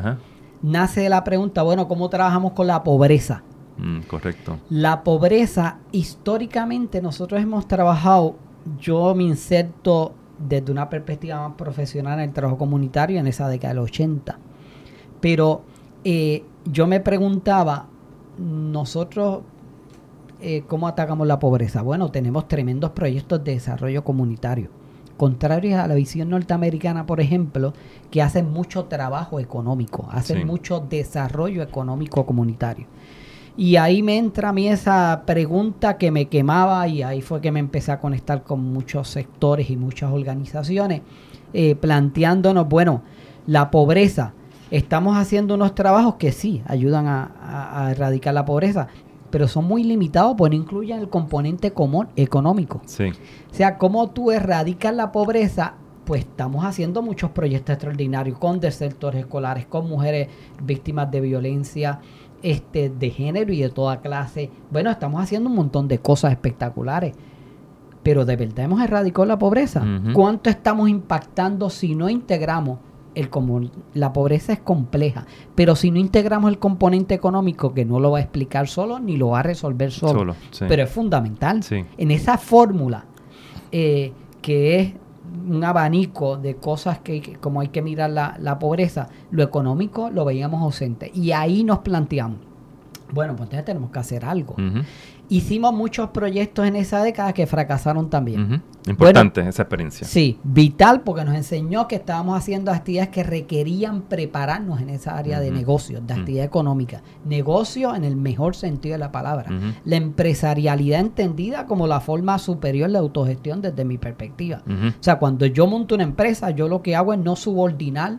Nace 0.62 1.02
de 1.02 1.10
la 1.10 1.22
pregunta, 1.22 1.62
bueno, 1.62 1.86
¿cómo 1.86 2.08
trabajamos 2.08 2.54
con 2.54 2.66
la 2.66 2.82
pobreza? 2.82 3.44
Mm, 3.78 4.00
correcto. 4.02 4.58
La 4.70 5.02
pobreza, 5.04 5.78
históricamente 5.92 7.02
nosotros 7.02 7.40
hemos 7.40 7.68
trabajado, 7.68 8.36
yo 8.80 9.14
me 9.14 9.24
inserto 9.24 10.14
desde 10.38 10.72
una 10.72 10.88
perspectiva 10.88 11.48
más 11.48 11.56
profesional 11.56 12.18
en 12.18 12.28
el 12.28 12.34
trabajo 12.34 12.58
comunitario 12.58 13.18
en 13.18 13.26
esa 13.26 13.48
década 13.48 13.74
del 13.74 13.82
80. 13.82 14.38
Pero 15.20 15.62
eh, 16.04 16.44
yo 16.64 16.86
me 16.86 17.00
preguntaba, 17.00 17.86
nosotros, 18.38 19.40
eh, 20.40 20.64
¿cómo 20.66 20.88
atacamos 20.88 21.26
la 21.26 21.38
pobreza? 21.38 21.82
Bueno, 21.82 22.10
tenemos 22.10 22.48
tremendos 22.48 22.90
proyectos 22.90 23.42
de 23.44 23.52
desarrollo 23.52 24.04
comunitario. 24.04 24.70
Contrarios 25.16 25.80
a 25.80 25.88
la 25.88 25.94
visión 25.94 26.28
norteamericana, 26.28 27.06
por 27.06 27.20
ejemplo, 27.20 27.72
que 28.10 28.20
hacen 28.20 28.52
mucho 28.52 28.84
trabajo 28.84 29.40
económico, 29.40 30.06
hacen 30.10 30.46
mucho 30.46 30.80
desarrollo 30.80 31.62
económico 31.62 32.26
comunitario. 32.26 32.86
Y 33.56 33.76
ahí 33.76 34.02
me 34.02 34.18
entra 34.18 34.50
a 34.50 34.52
mí 34.52 34.68
esa 34.68 35.22
pregunta 35.24 35.96
que 35.96 36.10
me 36.10 36.26
quemaba 36.26 36.86
y 36.88 37.02
ahí 37.02 37.22
fue 37.22 37.40
que 37.40 37.50
me 37.50 37.60
empecé 37.60 37.90
a 37.90 38.00
conectar 38.00 38.42
con 38.42 38.60
muchos 38.60 39.08
sectores 39.08 39.70
y 39.70 39.76
muchas 39.76 40.12
organizaciones, 40.12 41.00
eh, 41.54 41.74
planteándonos, 41.74 42.68
bueno, 42.68 43.02
la 43.46 43.70
pobreza, 43.70 44.34
estamos 44.70 45.16
haciendo 45.16 45.54
unos 45.54 45.74
trabajos 45.74 46.16
que 46.16 46.32
sí 46.32 46.62
ayudan 46.66 47.06
a, 47.06 47.88
erradicar 47.90 48.34
la 48.34 48.44
pobreza, 48.44 48.88
pero 49.30 49.48
son 49.48 49.64
muy 49.64 49.84
limitados 49.84 50.34
porque 50.36 50.56
no 50.56 50.62
incluyen 50.62 50.98
el 50.98 51.08
componente 51.08 51.72
común 51.72 52.08
económico. 52.16 52.82
Sí. 52.84 53.04
O 53.50 53.54
sea, 53.54 53.78
cómo 53.78 54.10
tú 54.10 54.30
erradicas 54.30 54.94
la 54.94 55.12
pobreza 55.12 55.74
pues 56.06 56.20
estamos 56.20 56.64
haciendo 56.64 57.02
muchos 57.02 57.32
proyectos 57.32 57.74
extraordinarios 57.74 58.38
con 58.38 58.60
desertores 58.60 59.22
escolares, 59.22 59.66
con 59.66 59.88
mujeres 59.88 60.28
víctimas 60.62 61.10
de 61.10 61.20
violencia, 61.20 61.98
este, 62.42 62.90
de 62.90 63.10
género 63.10 63.52
y 63.52 63.60
de 63.60 63.70
toda 63.70 64.00
clase. 64.00 64.50
Bueno, 64.70 64.90
estamos 64.90 65.22
haciendo 65.22 65.50
un 65.50 65.56
montón 65.56 65.88
de 65.88 65.98
cosas 65.98 66.32
espectaculares. 66.32 67.14
Pero 68.02 68.24
de 68.24 68.36
verdad 68.36 68.66
hemos 68.66 68.80
erradicado 68.80 69.26
la 69.26 69.38
pobreza. 69.38 69.84
¿Cuánto 70.12 70.48
estamos 70.48 70.88
impactando 70.88 71.70
si 71.70 71.96
no 71.96 72.08
integramos 72.08 72.78
el 73.16 73.30
común? 73.30 73.72
La 73.94 74.12
pobreza 74.12 74.52
es 74.52 74.60
compleja, 74.60 75.26
pero 75.56 75.74
si 75.74 75.90
no 75.90 75.98
integramos 75.98 76.50
el 76.50 76.60
componente 76.60 77.14
económico, 77.14 77.74
que 77.74 77.84
no 77.84 77.98
lo 77.98 78.12
va 78.12 78.18
a 78.18 78.20
explicar 78.20 78.68
solo 78.68 79.00
ni 79.00 79.16
lo 79.16 79.30
va 79.30 79.40
a 79.40 79.42
resolver 79.42 79.90
solo, 79.90 80.36
pero 80.68 80.84
es 80.84 80.90
fundamental. 80.90 81.62
En 81.98 82.10
esa 82.12 82.38
fórmula 82.38 83.06
eh, 83.72 84.12
que 84.40 84.78
es 84.78 84.92
un 85.48 85.62
abanico 85.64 86.36
de 86.36 86.56
cosas 86.56 86.98
que, 86.98 87.36
como 87.40 87.60
hay 87.60 87.68
que 87.68 87.82
mirar 87.82 88.10
la, 88.10 88.58
pobreza, 88.58 89.08
lo 89.30 89.42
económico 89.42 90.10
lo 90.10 90.24
veíamos 90.24 90.62
ausente. 90.62 91.10
Y 91.14 91.32
ahí 91.32 91.64
nos 91.64 91.80
planteamos, 91.80 92.38
bueno, 93.12 93.34
pues 93.36 93.46
entonces 93.46 93.64
tenemos 93.64 93.90
que 93.90 93.98
hacer 93.98 94.24
algo. 94.24 94.56
Hicimos 95.28 95.74
muchos 95.74 96.10
proyectos 96.10 96.66
en 96.66 96.76
esa 96.76 97.02
década 97.02 97.32
que 97.32 97.46
fracasaron 97.46 98.10
también. 98.10 98.62
Importante 98.86 99.40
esa 99.40 99.62
experiencia. 99.62 100.06
Sí, 100.06 100.38
vital 100.44 101.00
porque 101.00 101.24
nos 101.24 101.34
enseñó 101.34 101.88
que 101.88 101.96
estábamos 101.96 102.38
haciendo 102.38 102.70
actividades 102.70 103.10
que 103.10 103.24
requerían 103.24 104.02
prepararnos 104.02 104.80
en 104.80 104.90
esa 104.90 105.18
área 105.18 105.40
de 105.40 105.50
negocios, 105.50 106.06
de 106.06 106.14
actividad 106.14 106.44
económica. 106.44 107.02
Negocio 107.24 107.94
en 107.94 108.04
el 108.04 108.14
mejor 108.14 108.54
sentido 108.54 108.92
de 108.92 108.98
la 108.98 109.10
palabra. 109.10 109.50
La 109.84 109.96
empresarialidad 109.96 111.00
entendida 111.00 111.66
como 111.66 111.86
la 111.86 112.00
forma 112.00 112.38
superior 112.38 112.90
de 112.90 112.98
autogestión 112.98 113.60
desde 113.60 113.84
mi 113.84 113.98
perspectiva. 113.98 114.62
O 114.66 115.02
sea, 115.02 115.18
cuando 115.18 115.46
yo 115.46 115.66
monto 115.66 115.96
una 115.96 116.04
empresa, 116.04 116.50
yo 116.50 116.68
lo 116.68 116.82
que 116.82 116.94
hago 116.94 117.12
es 117.12 117.18
no 117.18 117.34
subordinar 117.34 118.18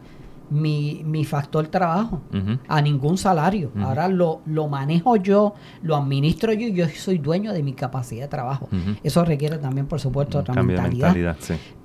mi, 0.50 1.02
mi 1.06 1.26
factor 1.26 1.68
trabajo 1.68 2.22
a 2.68 2.82
ningún 2.82 3.18
salario. 3.18 3.72
Ahora 3.82 4.08
lo, 4.08 4.42
lo 4.46 4.68
manejo 4.68 5.16
yo, 5.18 5.54
lo 5.82 5.96
administro 5.96 6.54
yo 6.54 6.68
y 6.68 6.74
yo 6.74 6.88
soy 6.90 7.18
dueño 7.18 7.54
de 7.54 7.64
mi 7.64 7.74
capacidad 7.74 8.24
de 8.24 8.28
trabajo. 8.28 8.70
Eso 9.04 9.24
requiere 9.26 9.58
también, 9.58 9.88
por 9.88 10.00
supuesto, 10.00 10.40
otra 10.40 10.54
mentalidad. 10.64 11.36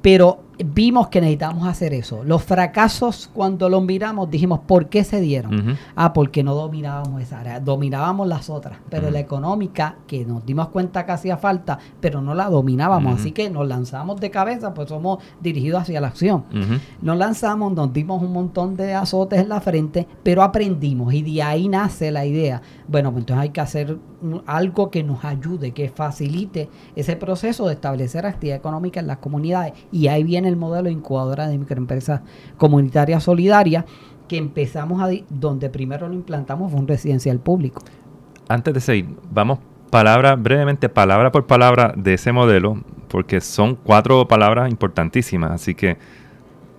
Pero 0.02 0.40
vimos 0.64 1.08
que 1.08 1.20
necesitamos 1.20 1.66
hacer 1.66 1.94
eso. 1.94 2.22
Los 2.24 2.42
fracasos, 2.42 3.30
cuando 3.32 3.68
los 3.68 3.82
miramos, 3.82 4.30
dijimos, 4.30 4.60
¿por 4.60 4.88
qué 4.88 5.04
se 5.04 5.20
dieron? 5.20 5.76
Ah, 5.94 6.12
porque 6.12 6.42
no 6.42 6.54
dominábamos 6.54 7.22
esa 7.22 7.40
área, 7.40 7.60
dominábamos 7.60 8.28
las 8.28 8.50
otras. 8.50 8.78
Pero 8.90 9.10
la 9.10 9.20
económica, 9.20 9.96
que 10.06 10.24
nos 10.24 10.44
dimos 10.44 10.68
cuenta 10.68 11.06
que 11.06 11.12
hacía 11.12 11.36
falta, 11.36 11.78
pero 12.00 12.20
no 12.20 12.34
la 12.34 12.48
dominábamos. 12.48 13.20
Así 13.20 13.32
que 13.32 13.48
nos 13.48 13.66
lanzamos 13.66 14.20
de 14.20 14.30
cabeza, 14.30 14.74
pues 14.74 14.88
somos 14.88 15.18
dirigidos 15.40 15.82
hacia 15.82 16.00
la 16.00 16.08
acción. 16.08 16.44
Nos 17.00 17.16
lanzamos, 17.16 17.72
nos 17.72 17.92
dimos 17.92 18.22
un 18.22 18.32
montón 18.32 18.76
de 18.76 18.94
azotes 18.94 19.40
en 19.40 19.48
la 19.48 19.60
frente, 19.60 20.06
pero 20.22 20.42
aprendimos 20.42 21.14
y 21.14 21.22
de 21.22 21.42
ahí 21.42 21.68
nace 21.68 22.10
la 22.10 22.26
idea. 22.26 22.60
Bueno, 22.88 23.10
pues 23.12 23.22
entonces 23.22 23.42
hay 23.42 23.50
que 23.50 23.60
hacer 23.60 23.98
algo 24.46 24.90
que 24.90 25.02
nos 25.02 25.24
ayude, 25.24 25.72
que 25.72 25.88
facilite 25.88 26.68
ese 26.96 27.16
proceso 27.16 27.66
de 27.66 27.74
establecer 27.74 28.26
actividad 28.26 28.56
económica 28.56 29.00
en 29.00 29.06
las 29.06 29.18
comunidades. 29.18 29.72
Y 29.90 30.08
ahí 30.08 30.24
viene 30.24 30.48
el 30.48 30.56
modelo 30.56 30.84
de 30.84 30.92
incubadora 30.92 31.48
de 31.48 31.58
microempresas 31.58 32.22
comunitarias 32.56 33.22
solidarias 33.22 33.84
que 34.28 34.36
empezamos 34.36 35.02
a, 35.02 35.10
donde 35.28 35.68
primero 35.68 36.08
lo 36.08 36.14
implantamos 36.14 36.70
fue 36.70 36.80
un 36.80 36.88
residencial 36.88 37.38
público. 37.38 37.82
Antes 38.48 38.74
de 38.74 38.80
seguir, 38.80 39.16
vamos 39.30 39.58
palabra, 39.90 40.36
brevemente, 40.36 40.88
palabra 40.88 41.30
por 41.32 41.46
palabra 41.46 41.92
de 41.96 42.14
ese 42.14 42.32
modelo, 42.32 42.82
porque 43.08 43.40
son 43.40 43.76
cuatro 43.76 44.26
palabras 44.26 44.70
importantísimas, 44.70 45.50
así 45.50 45.74
que 45.74 45.98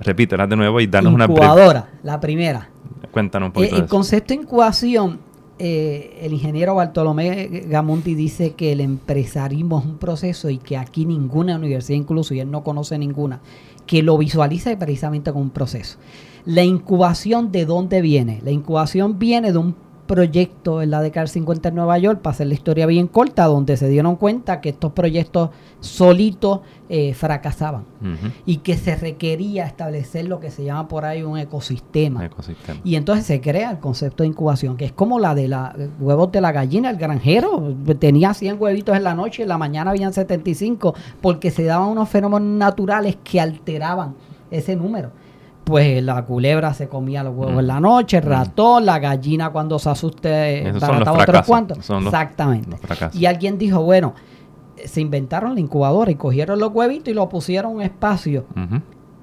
Repítelas 0.04 0.50
de 0.50 0.56
nuevo 0.56 0.80
y 0.82 0.88
danos 0.88 1.14
una 1.14 1.26
Incubadora, 1.26 1.90
la 2.04 2.20
primera. 2.20 2.70
Cuéntanos 3.12 3.48
un 3.48 3.54
poquito. 3.54 3.76
el 3.76 3.86
concepto 3.86 4.34
de 4.34 4.42
incubación, 4.42 5.20
eh, 5.60 6.20
el 6.22 6.34
ingeniero 6.34 6.76
Bartolomé 6.76 7.66
Gamonti 7.68 8.16
dice 8.16 8.52
que 8.54 8.72
el 8.72 8.82
empresarismo 8.82 9.80
es 9.80 9.86
un 9.86 9.98
proceso 9.98 10.50
y 10.50 10.58
que 10.58 10.78
aquí 10.78 11.06
ninguna 11.06 11.56
universidad, 11.58 11.98
incluso 11.98 12.34
y 12.34 12.40
él 12.40 12.50
no 12.50 12.64
conoce 12.64 12.98
ninguna, 12.98 13.42
que 13.86 14.02
lo 14.02 14.18
visualiza 14.18 14.78
precisamente 14.78 15.32
como 15.32 15.44
un 15.44 15.52
proceso. 15.52 15.98
La 16.46 16.64
incubación, 16.64 17.52
¿de 17.52 17.66
dónde 17.66 18.02
viene? 18.02 18.42
La 18.44 18.52
incubación 18.52 19.20
viene 19.20 19.52
de 19.52 19.58
un 19.60 19.76
proyecto 20.06 20.82
en 20.82 20.92
la 20.92 21.02
década 21.02 21.22
del 21.22 21.30
50 21.30 21.70
en 21.70 21.76
Nueva 21.76 21.98
York, 21.98 22.22
para 22.22 22.34
hacer 22.34 22.48
la 22.48 22.54
historia 22.54 22.86
bien 22.86 23.08
corta, 23.08 23.46
donde 23.46 23.78
se 23.78 23.88
dieron 23.88 24.16
cuenta 24.16 24.62
que 24.62 24.70
estos 24.70 24.92
proyectos 24.92 25.50
solitos 25.80 26.62
eh, 26.90 27.14
fracasaban 27.14 27.86
y 28.46 28.58
que 28.58 28.78
se 28.78 28.96
requería 28.96 29.66
establecer 29.66 30.26
lo 30.26 30.40
que 30.40 30.52
se 30.52 30.64
llama 30.64 30.88
por 30.88 31.06
ahí 31.06 31.24
un 31.24 31.38
ecosistema. 31.38 32.30
Y 32.84 32.96
entonces 32.96 33.26
se 33.26 33.42
crea 33.42 33.72
el 33.72 33.80
concepto 33.80 34.24
de 34.24 34.30
incubación, 34.30 34.78
que 34.78 34.86
es 34.86 34.92
como 34.92 35.20
la 35.20 35.34
de 35.36 35.48
los 35.48 35.70
huevos 36.00 36.32
de 36.32 36.42
la 36.42 36.52
gallina, 36.52 36.90
el 36.90 36.98
granjero. 36.98 37.76
Tenía 38.00 38.34
100 38.34 38.62
huevitos 38.62 38.96
en 38.96 39.04
la 39.04 39.16
noche 39.16 39.42
y 39.42 39.44
en 39.44 39.50
la 39.50 39.58
mañana 39.58 39.92
habían 39.92 40.14
75, 40.14 40.94
porque 41.22 41.52
se 41.52 41.64
daban 41.64 41.90
unos 41.90 42.10
fenómenos 42.10 42.48
naturales 42.48 43.18
que 43.24 43.40
alteraban 43.40 44.16
ese 44.52 44.76
número 44.76 45.12
pues 45.64 46.04
la 46.04 46.24
culebra 46.26 46.74
se 46.74 46.88
comía 46.88 47.24
los 47.24 47.36
huevos 47.36 47.60
en 47.60 47.68
la 47.68 47.80
noche, 47.80 48.18
el 48.18 48.24
ratón, 48.24 48.86
la 48.86 49.00
gallina 49.00 49.50
cuando 49.52 49.80
se 49.80 49.90
asuste 49.90 50.72
barataba 50.80 51.24
otros 51.24 51.48
cuantos. 51.48 51.78
Exactamente. 51.90 52.78
y 53.14 53.26
alguien 53.26 53.58
dijo, 53.58 53.82
bueno, 53.82 54.14
se 54.84 55.02
inventaron 55.02 55.54
la 55.56 55.62
incubadora 55.62 56.12
y 56.12 56.16
cogieron 56.16 56.60
los 56.60 56.74
huevitos 56.74 57.10
y 57.10 57.14
lo 57.14 57.30
pusieron 57.30 57.72
en 57.72 57.78
un 57.78 57.84
espacio 57.84 58.46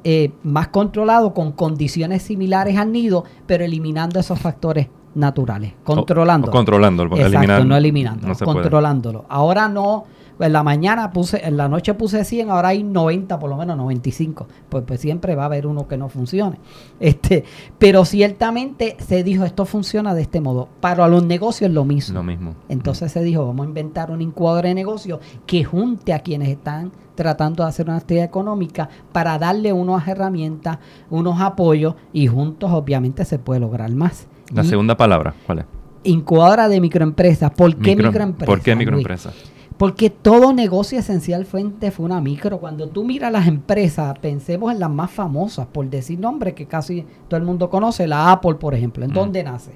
eh, 0.05 0.33
más 0.43 0.69
controlado 0.69 1.35
con 1.35 1.53
condiciones 1.53 2.23
similares 2.23 2.77
al 2.79 2.93
nido, 2.93 3.25
pero 3.47 3.65
eliminando 3.65 4.19
esos 4.19 4.39
factores 4.39 4.89
naturales, 5.15 5.75
controlando. 5.85 6.51
controlándolo, 6.51 7.17
Exacto, 7.17 7.65
no 7.65 7.77
eliminando, 7.77 8.29
controlándolo. 8.45 9.25
Ahora 9.29 9.69
no 9.69 10.05
en 10.47 10.53
la 10.53 10.63
mañana 10.63 11.13
puse, 11.13 11.47
en 11.47 11.57
la 11.57 11.69
noche 11.69 11.95
puse 11.95 12.25
100, 12.25 12.51
ahora 12.51 12.69
hay 12.69 12.83
90, 12.83 13.39
por 13.39 13.51
lo 13.51 13.57
menos 13.57 13.77
95. 13.77 14.47
Pues, 14.69 14.85
pues 14.87 15.01
siempre 15.01 15.35
va 15.35 15.43
a 15.43 15.47
haber 15.47 15.67
uno 15.67 15.87
que 15.87 15.97
no 15.97 16.09
funcione. 16.09 16.59
Este, 17.01 17.45
pero 17.79 18.05
ciertamente 18.05 18.97
se 19.01 19.23
dijo, 19.25 19.45
esto 19.45 19.65
funciona 19.65 20.15
de 20.15 20.23
este 20.23 20.41
modo. 20.41 20.69
Para 20.81 21.09
los 21.09 21.25
negocios 21.25 21.69
es 21.69 21.75
lo 21.75 21.85
mismo. 21.85 22.15
Lo 22.15 22.23
mismo. 22.23 22.55
Entonces 22.69 23.11
se 23.13 23.23
dijo, 23.23 23.47
vamos 23.47 23.65
a 23.65 23.69
inventar 23.69 24.11
un 24.11 24.21
incubador 24.21 24.65
de 24.65 24.75
negocios 24.75 25.21
que 25.47 25.65
junte 25.65 26.13
a 26.13 26.21
quienes 26.21 26.49
están 26.49 26.93
tratando 27.15 27.63
de 27.63 27.69
hacer 27.69 27.87
una 27.87 27.97
actividad 27.97 28.25
económica 28.25 28.89
para 29.13 29.39
darle 29.39 29.73
unas 29.73 30.07
herramientas, 30.09 30.79
unos 31.11 31.41
apoyos 31.41 31.95
y 32.13 32.27
juntos 32.29 32.71
obviamente 32.73 33.25
se 33.25 33.39
puede 33.39 33.61
lograr 33.61 33.91
más. 33.91 34.27
La 34.53 34.65
segunda 34.65 34.97
palabra, 34.97 35.35
¿cuál 35.47 35.61
es? 35.61 35.65
Incubadora 36.05 36.69
de 36.69 36.81
microempresas. 36.81 37.51
¿Por 37.51 37.77
qué 37.77 37.95
microempresas? 37.95 38.47
¿Por 38.47 38.61
qué 38.61 38.75
microempresas? 38.75 39.35
Porque 39.77 40.11
todo 40.11 40.53
negocio 40.53 40.99
esencial 40.99 41.47
fuente 41.47 41.91
fue 41.91 42.05
una 42.05 42.21
micro. 42.21 42.59
Cuando 42.59 42.89
tú 42.89 43.03
miras 43.03 43.33
las 43.33 43.47
empresas, 43.47 44.19
pensemos 44.19 44.73
en 44.73 44.79
las 44.79 44.91
más 44.91 45.11
famosas, 45.11 45.67
por 45.67 45.89
decir 45.89 46.19
nombres 46.19 46.53
que 46.53 46.67
casi 46.67 47.07
todo 47.29 47.39
el 47.39 47.47
mundo 47.47 47.71
conoce, 47.71 48.07
la 48.07 48.31
Apple, 48.31 48.57
por 48.57 48.75
ejemplo. 48.75 49.05
¿En 49.05 49.13
dónde 49.13 49.43
nace? 49.43 49.73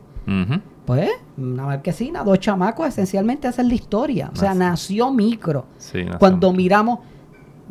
Pues 0.85 1.11
una 1.39 1.65
marquesina, 1.65 2.23
dos 2.23 2.39
chamacos, 2.39 2.87
esencialmente 2.89 3.49
esa 3.49 3.63
es 3.63 3.69
la 3.69 3.75
historia. 3.75 4.31
O 4.33 4.37
sea, 4.37 4.53
nació 4.55 5.11
micro. 5.11 5.65
Cuando 6.19 6.53
miramos 6.53 6.99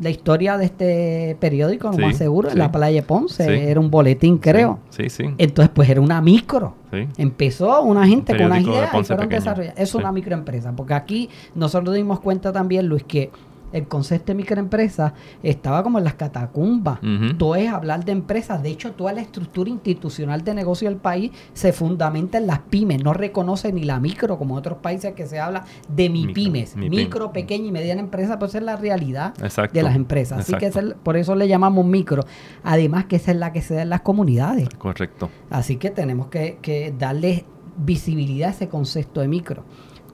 la 0.01 0.09
historia 0.09 0.57
de 0.57 0.65
este 0.65 1.37
periódico, 1.39 1.91
lo 1.91 1.97
más 1.97 2.17
seguro, 2.17 2.49
en 2.49 2.57
la 2.57 2.71
playa 2.71 3.03
Ponce, 3.03 3.69
era 3.69 3.79
un 3.79 3.91
boletín, 3.91 4.37
creo. 4.37 4.79
Sí, 4.89 5.09
sí. 5.09 5.25
Entonces, 5.37 5.71
pues 5.73 5.89
era 5.89 6.01
una 6.01 6.21
micro. 6.21 6.75
Empezó 7.17 7.81
una 7.81 8.07
gente 8.07 8.35
con 8.35 8.45
una 8.47 8.61
idea 8.61 8.89
y 8.99 9.03
fueron 9.03 9.29
desarrolladas. 9.29 9.79
Es 9.79 9.95
una 9.95 10.11
microempresa, 10.11 10.71
porque 10.75 10.93
aquí 10.93 11.29
nosotros 11.55 11.95
dimos 11.95 12.19
cuenta 12.19 12.51
también, 12.51 12.87
Luis, 12.87 13.03
que 13.03 13.31
el 13.73 13.87
concepto 13.87 14.31
de 14.31 14.35
microempresa 14.35 15.13
estaba 15.41 15.83
como 15.83 15.97
en 15.97 16.05
las 16.05 16.13
catacumbas. 16.13 16.99
Todo 17.37 17.55
es 17.55 17.69
hablar 17.69 18.05
de 18.05 18.13
empresas. 18.13 18.63
De 18.63 18.69
hecho, 18.69 18.93
toda 18.93 19.11
la 19.11 19.21
estructura 19.21 19.69
institucional 19.69 20.43
de 20.43 20.53
negocio 20.53 20.87
del 20.87 20.97
país 20.97 21.31
se 21.53 21.73
fundamenta 21.73 22.37
en 22.37 22.47
las 22.47 22.59
pymes. 22.59 23.03
No 23.03 23.13
reconoce 23.13 23.73
ni 23.73 23.83
la 23.83 23.99
micro, 23.99 24.37
como 24.37 24.53
en 24.53 24.59
otros 24.59 24.77
países 24.77 25.13
que 25.13 25.25
se 25.25 25.39
habla 25.39 25.65
de 25.89 26.09
mi 26.09 26.27
pymes. 26.27 26.77
Micro, 26.77 27.33
pequeña 27.33 27.67
y 27.67 27.71
mediana 27.71 27.99
empresa, 27.99 28.39
pues 28.39 28.55
es 28.55 28.63
la 28.63 28.75
realidad 28.75 29.33
de 29.33 29.83
las 29.83 29.95
empresas. 29.95 30.39
Así 30.39 30.53
que 30.55 30.71
por 31.03 31.17
eso 31.17 31.35
le 31.35 31.47
llamamos 31.47 31.85
micro. 31.85 32.23
Además 32.63 33.05
que 33.05 33.15
esa 33.15 33.31
es 33.31 33.37
la 33.37 33.51
que 33.51 33.61
se 33.61 33.73
da 33.73 33.81
en 33.81 33.89
las 33.89 34.01
comunidades. 34.01 34.69
Correcto. 34.77 35.29
Así 35.49 35.77
que 35.77 35.89
tenemos 35.89 36.27
que, 36.27 36.59
que 36.61 36.93
darle 36.97 37.45
visibilidad 37.77 38.49
a 38.49 38.51
ese 38.51 38.69
concepto 38.69 39.21
de 39.21 39.27
micro. 39.27 39.63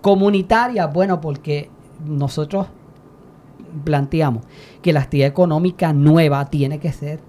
Comunitaria, 0.02 0.88
bueno, 0.88 1.20
porque 1.20 1.70
nosotros 2.06 2.68
planteamos 3.84 4.44
que 4.82 4.94
la 4.94 5.02
actividad 5.02 5.28
económica 5.28 5.94
nueva 5.94 6.46
tiene 6.50 6.80
que 6.80 6.92
ser 6.92 7.20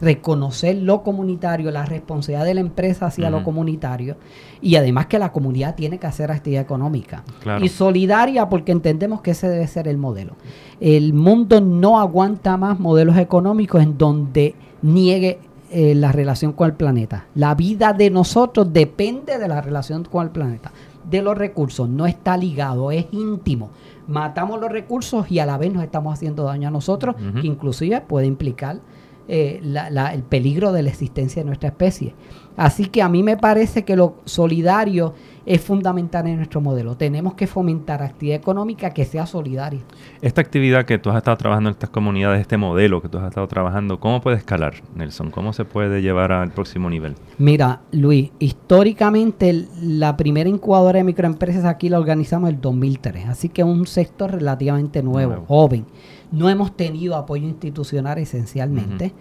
reconocer 0.00 0.76
lo 0.76 1.02
comunitario, 1.02 1.70
la 1.70 1.84
responsabilidad 1.84 2.46
de 2.46 2.54
la 2.54 2.60
empresa 2.60 3.06
hacia 3.06 3.30
lo 3.30 3.44
comunitario 3.44 4.16
y 4.62 4.76
además 4.76 5.06
que 5.06 5.18
la 5.18 5.32
comunidad 5.32 5.74
tiene 5.74 5.98
que 5.98 6.06
hacer 6.06 6.30
actividad 6.30 6.62
económica. 6.62 7.22
Y 7.60 7.68
solidaria 7.68 8.48
porque 8.48 8.72
entendemos 8.72 9.20
que 9.20 9.32
ese 9.32 9.48
debe 9.48 9.66
ser 9.66 9.88
el 9.88 9.98
modelo. 9.98 10.34
El 10.80 11.12
mundo 11.12 11.60
no 11.60 12.00
aguanta 12.00 12.56
más 12.56 12.80
modelos 12.80 13.16
económicos 13.18 13.82
en 13.82 13.98
donde 13.98 14.54
niegue 14.82 15.38
eh, 15.70 15.94
la 15.94 16.12
relación 16.12 16.52
con 16.52 16.68
el 16.68 16.74
planeta. 16.74 17.26
La 17.34 17.54
vida 17.54 17.92
de 17.92 18.10
nosotros 18.10 18.72
depende 18.72 19.38
de 19.38 19.48
la 19.48 19.60
relación 19.60 20.04
con 20.04 20.24
el 20.24 20.30
planeta. 20.30 20.72
De 21.08 21.22
los 21.22 21.36
recursos, 21.36 21.88
no 21.88 22.06
está 22.06 22.36
ligado, 22.36 22.90
es 22.90 23.06
íntimo 23.12 23.70
matamos 24.10 24.60
los 24.60 24.70
recursos 24.70 25.30
y 25.30 25.38
a 25.38 25.46
la 25.46 25.56
vez 25.56 25.72
nos 25.72 25.84
estamos 25.84 26.12
haciendo 26.12 26.44
daño 26.44 26.68
a 26.68 26.70
nosotros, 26.70 27.14
que 27.40 27.46
inclusive 27.46 28.00
puede 28.00 28.26
implicar 28.26 28.80
eh, 29.28 29.60
el 29.62 30.22
peligro 30.24 30.72
de 30.72 30.82
la 30.82 30.90
existencia 30.90 31.42
de 31.42 31.46
nuestra 31.46 31.68
especie. 31.68 32.14
Así 32.60 32.84
que 32.84 33.00
a 33.00 33.08
mí 33.08 33.22
me 33.22 33.38
parece 33.38 33.86
que 33.86 33.96
lo 33.96 34.16
solidario 34.26 35.14
es 35.46 35.62
fundamental 35.62 36.26
en 36.26 36.36
nuestro 36.36 36.60
modelo. 36.60 36.94
Tenemos 36.94 37.32
que 37.32 37.46
fomentar 37.46 38.02
actividad 38.02 38.36
económica 38.36 38.90
que 38.90 39.06
sea 39.06 39.24
solidaria. 39.24 39.80
Esta 40.20 40.42
actividad 40.42 40.84
que 40.84 40.98
tú 40.98 41.08
has 41.08 41.16
estado 41.16 41.38
trabajando 41.38 41.70
en 41.70 41.72
estas 41.72 41.88
comunidades, 41.88 42.42
este 42.42 42.58
modelo 42.58 43.00
que 43.00 43.08
tú 43.08 43.16
has 43.16 43.28
estado 43.28 43.48
trabajando, 43.48 43.98
¿cómo 43.98 44.20
puede 44.20 44.36
escalar, 44.36 44.74
Nelson? 44.94 45.30
¿Cómo 45.30 45.54
se 45.54 45.64
puede 45.64 46.02
llevar 46.02 46.32
al 46.32 46.50
próximo 46.50 46.90
nivel? 46.90 47.14
Mira, 47.38 47.80
Luis, 47.92 48.30
históricamente 48.38 49.66
la 49.80 50.18
primera 50.18 50.50
incubadora 50.50 50.98
de 50.98 51.04
microempresas 51.04 51.64
aquí 51.64 51.88
la 51.88 51.98
organizamos 51.98 52.50
en 52.50 52.56
el 52.56 52.60
2003, 52.60 53.26
así 53.26 53.48
que 53.48 53.62
es 53.62 53.66
un 53.66 53.86
sector 53.86 54.32
relativamente 54.32 55.02
nuevo, 55.02 55.46
joven. 55.48 55.86
No 56.30 56.50
hemos 56.50 56.76
tenido 56.76 57.16
apoyo 57.16 57.48
institucional 57.48 58.18
esencialmente. 58.18 59.14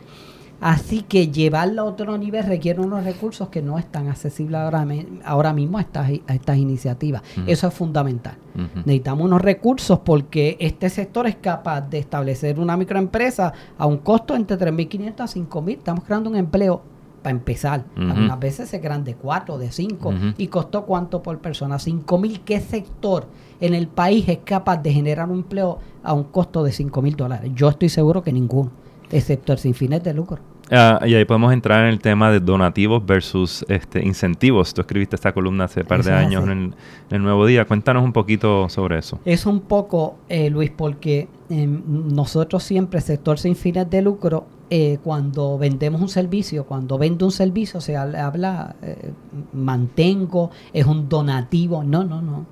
Así 0.61 1.01
que 1.03 1.29
llevarlo 1.29 1.83
a 1.83 1.85
otro 1.85 2.17
nivel 2.17 2.45
requiere 2.45 2.81
unos 2.81 3.03
recursos 3.03 3.49
que 3.49 3.61
no 3.61 3.77
están 3.77 4.07
accesibles 4.07 4.59
ahora, 4.59 4.85
ahora 5.23 5.53
mismo 5.53 5.77
a 5.77 5.81
estas, 5.81 6.09
estas 6.09 6.57
iniciativas. 6.57 7.21
Eso 7.47 7.67
es 7.67 7.73
fundamental. 7.73 8.35
Necesitamos 8.75 9.25
unos 9.25 9.41
recursos 9.41 9.99
porque 9.99 10.57
este 10.59 10.89
sector 10.89 11.27
es 11.27 11.37
capaz 11.37 11.81
de 11.81 11.99
establecer 11.99 12.59
una 12.59 12.75
microempresa 12.75 13.53
a 13.77 13.85
un 13.85 13.99
costo 13.99 14.35
entre 14.35 14.57
3.500 14.57 15.19
a 15.19 15.27
5.000. 15.27 15.77
Estamos 15.77 16.03
creando 16.03 16.29
un 16.29 16.35
empleo 16.35 16.81
para 17.21 17.31
empezar. 17.31 17.85
Ujú. 17.95 18.09
Algunas 18.09 18.39
veces 18.39 18.73
es 18.73 18.81
grande, 18.81 19.15
cuatro, 19.15 19.57
de 19.57 19.71
cinco. 19.71 20.09
Ujú. 20.09 20.33
¿Y 20.37 20.47
costó 20.47 20.85
cuánto 20.85 21.21
por 21.21 21.39
persona? 21.39 21.79
Cinco 21.79 22.17
mil. 22.17 22.41
¿Qué 22.41 22.59
sector 22.59 23.27
en 23.59 23.73
el 23.73 23.87
país 23.87 24.27
es 24.27 24.39
capaz 24.39 24.77
de 24.77 24.91
generar 24.91 25.29
un 25.29 25.39
empleo 25.39 25.79
a 26.03 26.13
un 26.13 26.25
costo 26.25 26.63
de 26.63 26.71
cinco 26.71 27.01
mil 27.01 27.15
dólares? 27.15 27.51
Yo 27.53 27.69
estoy 27.69 27.89
seguro 27.89 28.23
que 28.23 28.31
ninguno, 28.31 28.71
excepto 29.11 29.57
sin 29.57 29.73
fines 29.73 30.03
de 30.03 30.13
lucro. 30.13 30.39
Ah, 30.71 31.01
y 31.05 31.15
ahí 31.15 31.25
podemos 31.25 31.51
entrar 31.51 31.85
en 31.85 31.89
el 31.89 31.99
tema 31.99 32.31
de 32.31 32.39
donativos 32.39 33.03
versus 33.03 33.65
este, 33.69 34.05
incentivos. 34.05 34.73
Tú 34.73 34.81
escribiste 34.81 35.15
esta 35.15 35.33
columna 35.33 35.63
hace 35.63 35.81
un 35.81 35.87
par 35.87 36.03
de 36.03 36.11
Eso 36.11 36.19
años 36.19 36.43
en 36.43 36.49
el, 36.49 36.57
en 36.59 36.73
el 37.15 37.23
Nuevo 37.23 37.45
Día. 37.45 37.65
Cuéntanos 37.65 38.03
un 38.03 38.13
poquito 38.13 38.69
sobre 38.69 38.99
eso. 38.99 39.19
Es 39.25 39.45
un 39.45 39.61
poco, 39.61 40.17
eh, 40.29 40.49
Luis, 40.49 40.71
porque 40.75 41.27
em, 41.49 41.81
nosotros 42.13 42.61
siempre, 42.63 43.01
sector 43.01 43.39
sin 43.39 43.55
fines 43.55 43.89
de 43.89 44.01
lucro, 44.03 44.45
eh, 44.69 44.99
cuando 45.03 45.57
vendemos 45.57 46.01
un 46.01 46.09
servicio, 46.09 46.65
cuando 46.65 46.99
vendo 46.99 47.25
un 47.25 47.31
servicio, 47.31 47.81
se 47.81 47.97
habla, 47.97 48.75
eh, 48.83 49.11
mantengo, 49.53 50.51
es 50.71 50.85
un 50.85 51.09
donativo. 51.09 51.83
No, 51.83 52.03
no, 52.03 52.21
no. 52.21 52.45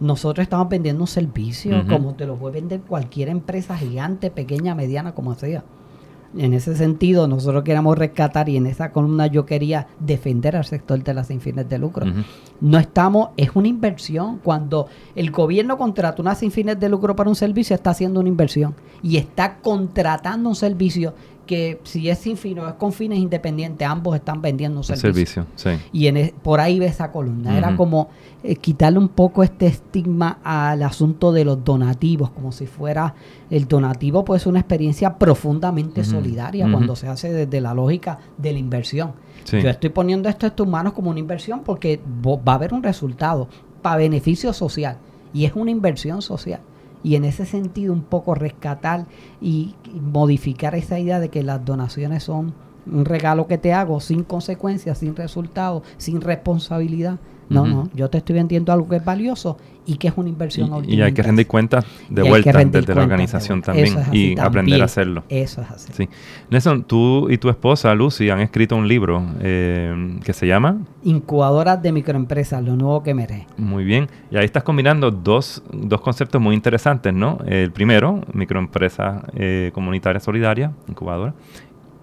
Nosotros 0.00 0.42
estamos 0.42 0.68
vendiendo 0.68 1.04
un 1.04 1.06
servicio 1.06 1.84
como 1.88 2.14
te 2.14 2.26
lo 2.26 2.34
puede 2.34 2.54
vender 2.54 2.80
cualquier 2.80 3.28
empresa 3.28 3.76
gigante, 3.76 4.32
pequeña, 4.32 4.74
mediana, 4.74 5.14
como 5.14 5.36
sea. 5.36 5.62
En 6.36 6.54
ese 6.54 6.74
sentido, 6.76 7.28
nosotros 7.28 7.62
queremos 7.62 7.98
rescatar 7.98 8.48
y 8.48 8.56
en 8.56 8.66
esa 8.66 8.90
columna 8.90 9.26
yo 9.26 9.44
quería 9.44 9.88
defender 10.00 10.56
al 10.56 10.64
sector 10.64 11.02
de 11.02 11.12
las 11.14 11.26
sin 11.26 11.40
fines 11.40 11.68
de 11.68 11.78
lucro. 11.78 12.06
No 12.60 12.78
estamos, 12.78 13.30
es 13.36 13.50
una 13.54 13.68
inversión. 13.68 14.38
Cuando 14.42 14.86
el 15.14 15.30
gobierno 15.30 15.76
contrata 15.76 16.22
una 16.22 16.34
sin 16.34 16.50
fines 16.50 16.80
de 16.80 16.88
lucro 16.88 17.14
para 17.14 17.28
un 17.28 17.36
servicio, 17.36 17.74
está 17.74 17.90
haciendo 17.90 18.20
una 18.20 18.28
inversión 18.28 18.74
y 19.02 19.18
está 19.18 19.58
contratando 19.58 20.48
un 20.48 20.56
servicio 20.56 21.14
que 21.46 21.80
si 21.84 22.08
es 22.08 22.18
sin 22.18 22.36
fin 22.36 22.58
o 22.58 22.68
es 22.68 22.74
con 22.74 22.92
fines 22.92 23.18
independientes, 23.18 23.86
ambos 23.86 24.16
están 24.16 24.40
vendiendo 24.40 24.78
un 24.78 24.84
servicio. 24.84 25.12
servicio, 25.12 25.46
sí. 25.56 25.70
Y 25.92 26.06
en 26.06 26.32
por 26.42 26.60
ahí 26.60 26.78
ve 26.78 26.86
esa 26.86 27.10
columna. 27.10 27.56
Era 27.56 27.76
como 27.76 28.08
eh, 28.42 28.56
quitarle 28.56 28.98
un 28.98 29.08
poco 29.08 29.42
este 29.42 29.66
estigma 29.66 30.38
al 30.42 30.82
asunto 30.82 31.32
de 31.32 31.44
los 31.44 31.64
donativos, 31.64 32.30
como 32.30 32.52
si 32.52 32.66
fuera 32.66 33.14
el 33.50 33.66
donativo, 33.68 34.24
pues 34.24 34.46
una 34.46 34.60
experiencia 34.60 35.18
profundamente 35.18 36.04
solidaria 36.04 36.70
cuando 36.70 36.96
se 36.96 37.08
hace 37.08 37.32
desde 37.32 37.60
la 37.60 37.74
lógica 37.74 38.18
de 38.38 38.52
la 38.52 38.58
inversión. 38.58 39.12
Sí. 39.44 39.60
Yo 39.60 39.68
estoy 39.68 39.90
poniendo 39.90 40.28
esto 40.28 40.46
en 40.46 40.54
tus 40.54 40.66
manos 40.66 40.92
como 40.92 41.10
una 41.10 41.18
inversión 41.18 41.62
porque 41.64 42.00
va 42.24 42.52
a 42.52 42.54
haber 42.54 42.72
un 42.72 42.82
resultado 42.82 43.48
para 43.82 43.96
beneficio 43.96 44.52
social 44.52 44.98
y 45.32 45.44
es 45.44 45.52
una 45.54 45.70
inversión 45.70 46.22
social. 46.22 46.60
Y 47.02 47.16
en 47.16 47.24
ese 47.24 47.46
sentido 47.46 47.92
un 47.92 48.02
poco 48.02 48.34
rescatar 48.34 49.06
y, 49.40 49.74
modificar 50.00 50.74
esa 50.74 50.98
idea 50.98 51.20
de 51.20 51.28
que 51.28 51.42
las 51.42 51.64
donaciones 51.64 52.24
son 52.24 52.54
un 52.86 53.04
regalo 53.04 53.46
que 53.46 53.58
te 53.58 53.72
hago 53.72 54.00
sin 54.00 54.24
consecuencias, 54.24 54.98
sin 54.98 55.14
resultados, 55.14 55.82
sin 55.98 56.20
responsabilidad. 56.20 57.18
No, 57.48 57.66
no, 57.66 57.90
yo 57.94 58.08
te 58.08 58.18
estoy 58.18 58.36
vendiendo 58.36 58.72
algo 58.72 58.88
que 58.88 58.96
es 58.96 59.04
valioso 59.04 59.58
y 59.84 59.96
que 59.96 60.08
es 60.08 60.14
una 60.16 60.28
Y, 60.28 60.32
inversión. 60.32 60.68
y 60.68 60.72
última 60.72 61.04
hay 61.06 61.12
que 61.12 61.22
rendir 61.22 61.46
cuentas 61.46 61.84
de 62.08 62.24
Y 62.24 62.28
vuelta 62.28 62.64
desde 62.64 62.94
la 62.94 63.02
organización 63.02 63.60
también 63.62 63.98
así 63.98 64.34
y 64.34 64.38
aprender 64.38 64.80
a 64.80 64.84
hacerlo. 64.86 65.24
Eso 65.28 65.60
es 65.60 65.70
así. 65.70 65.92
Sí. 65.92 66.08
Nelson, 66.50 66.84
tú 66.84 67.28
y 67.28 67.36
tu 67.38 67.50
esposa 67.50 67.94
Lucy 67.94 68.30
han 68.30 68.40
escrito 68.40 68.76
un 68.76 68.86
libro 68.88 69.22
eh, 69.40 70.18
que 70.24 70.32
se 70.32 70.46
llama 70.46 70.78
Incubadoras 71.04 71.82
de 71.82 71.92
microempresas, 71.92 72.62
lo 72.64 72.76
nuevo 72.76 73.02
que 73.02 73.12
merece. 73.12 73.46
Muy 73.58 73.84
bien. 73.84 74.08
Y 74.30 74.36
ahí 74.36 74.44
estás 74.44 74.62
combinando 74.62 75.10
dos, 75.10 75.62
dos 75.72 76.00
conceptos 76.00 76.40
muy 76.40 76.54
interesantes, 76.54 77.12
¿no? 77.12 77.38
El 77.46 77.70
primero, 77.72 78.20
microempresa 78.32 79.24
eh, 79.34 79.70
comunitaria 79.74 80.20
solidaria, 80.20 80.72
incubadora, 80.88 81.34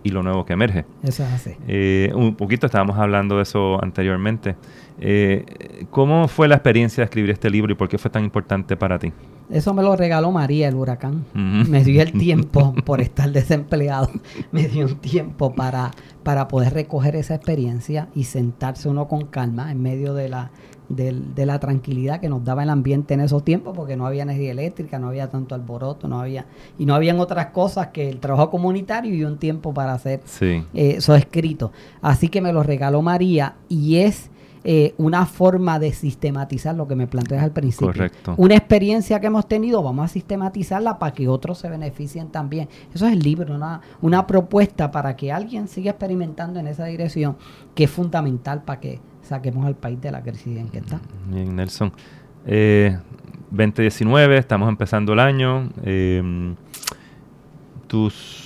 y 0.04 0.10
lo 0.10 0.23
nuevo 0.23 0.45
que 0.45 0.54
emerge. 0.54 0.86
Eso 1.04 1.23
es 1.23 1.32
así. 1.34 1.52
Eh, 1.67 2.12
un 2.15 2.36
poquito 2.36 2.65
estábamos 2.65 2.97
hablando 2.97 3.38
de 3.38 3.43
eso 3.43 3.84
anteriormente. 3.84 4.56
Eh, 5.01 5.85
¿Cómo 5.91 6.27
fue 6.27 6.47
la 6.47 6.55
experiencia 6.55 7.01
de 7.01 7.05
escribir 7.05 7.29
este 7.31 7.49
libro 7.49 7.71
y 7.71 7.75
por 7.75 7.88
qué 7.88 7.97
fue 7.97 8.12
tan 8.12 8.23
importante 8.23 8.75
para 8.75 8.99
ti? 8.99 9.12
Eso 9.49 9.73
me 9.73 9.81
lo 9.81 9.95
regaló 9.95 10.31
María, 10.31 10.67
el 10.67 10.75
huracán. 10.75 11.25
Me 11.33 11.83
dio 11.83 12.01
el 12.01 12.12
tiempo, 12.19 12.73
por 12.85 13.01
estar 13.01 13.31
desempleado, 13.31 14.09
me 14.51 14.67
dio 14.67 14.85
un 14.85 14.95
tiempo 14.97 15.53
para, 15.55 15.91
para 16.23 16.47
poder 16.47 16.73
recoger 16.73 17.15
esa 17.15 17.35
experiencia 17.35 18.09
y 18.13 18.25
sentarse 18.25 18.89
uno 18.89 19.07
con 19.07 19.25
calma 19.25 19.71
en 19.71 19.81
medio 19.81 20.13
de 20.13 20.29
la, 20.29 20.51
del- 20.89 21.33
de, 21.33 21.45
la 21.47 21.59
tranquilidad 21.59 22.19
que 22.19 22.29
nos 22.29 22.43
daba 22.43 22.62
el 22.62 22.69
ambiente 22.69 23.15
en 23.15 23.21
esos 23.21 23.43
tiempos, 23.43 23.75
porque 23.75 23.95
no 23.95 24.05
había 24.05 24.21
energía 24.23 24.51
eléctrica, 24.51 24.99
no 24.99 25.07
había 25.07 25.29
tanto 25.31 25.55
alboroto, 25.55 26.07
no 26.07 26.19
había, 26.21 26.45
y 26.77 26.85
no 26.85 26.93
habían 26.93 27.19
otras 27.19 27.47
cosas 27.47 27.88
que 27.88 28.07
el 28.07 28.19
trabajo 28.19 28.51
comunitario 28.51 29.15
y 29.15 29.23
un 29.23 29.38
tiempo 29.39 29.73
para 29.73 29.93
hacer 29.93 30.21
Sí. 30.25 30.63
eh, 30.75 30.95
esos 30.97 31.17
escritos. 31.17 31.71
Así 32.03 32.27
que 32.29 32.41
me 32.41 32.53
lo 32.53 32.62
regaló 32.62 33.01
María 33.01 33.55
y 33.67 33.95
es 33.97 34.29
eh, 34.63 34.93
una 34.97 35.25
forma 35.25 35.79
de 35.79 35.93
sistematizar 35.93 36.75
lo 36.75 36.87
que 36.87 36.95
me 36.95 37.07
planteas 37.07 37.43
al 37.43 37.51
principio. 37.51 37.87
Correcto. 37.87 38.33
Una 38.37 38.55
experiencia 38.55 39.19
que 39.19 39.27
hemos 39.27 39.47
tenido, 39.47 39.81
vamos 39.81 40.05
a 40.05 40.07
sistematizarla 40.07 40.99
para 40.99 41.13
que 41.13 41.27
otros 41.27 41.59
se 41.59 41.69
beneficien 41.69 42.29
también. 42.29 42.67
Eso 42.93 43.07
es 43.07 43.13
el 43.13 43.19
libro, 43.19 43.55
una, 43.55 43.81
una 44.01 44.27
propuesta 44.27 44.91
para 44.91 45.15
que 45.15 45.31
alguien 45.31 45.67
siga 45.67 45.91
experimentando 45.91 46.59
en 46.59 46.67
esa 46.67 46.85
dirección, 46.85 47.37
que 47.75 47.85
es 47.85 47.89
fundamental 47.91 48.63
para 48.63 48.79
que 48.79 48.99
saquemos 49.21 49.65
al 49.65 49.75
país 49.75 50.01
de 50.01 50.11
la 50.11 50.21
crisis 50.21 50.57
en 50.57 50.69
que 50.69 50.79
está. 50.79 50.99
Bien, 51.29 51.55
Nelson. 51.55 51.91
Eh, 52.45 52.97
2019, 53.51 54.37
estamos 54.37 54.69
empezando 54.69 55.13
el 55.13 55.19
año. 55.19 55.69
eh, 55.83 56.55
tus, 57.89 58.38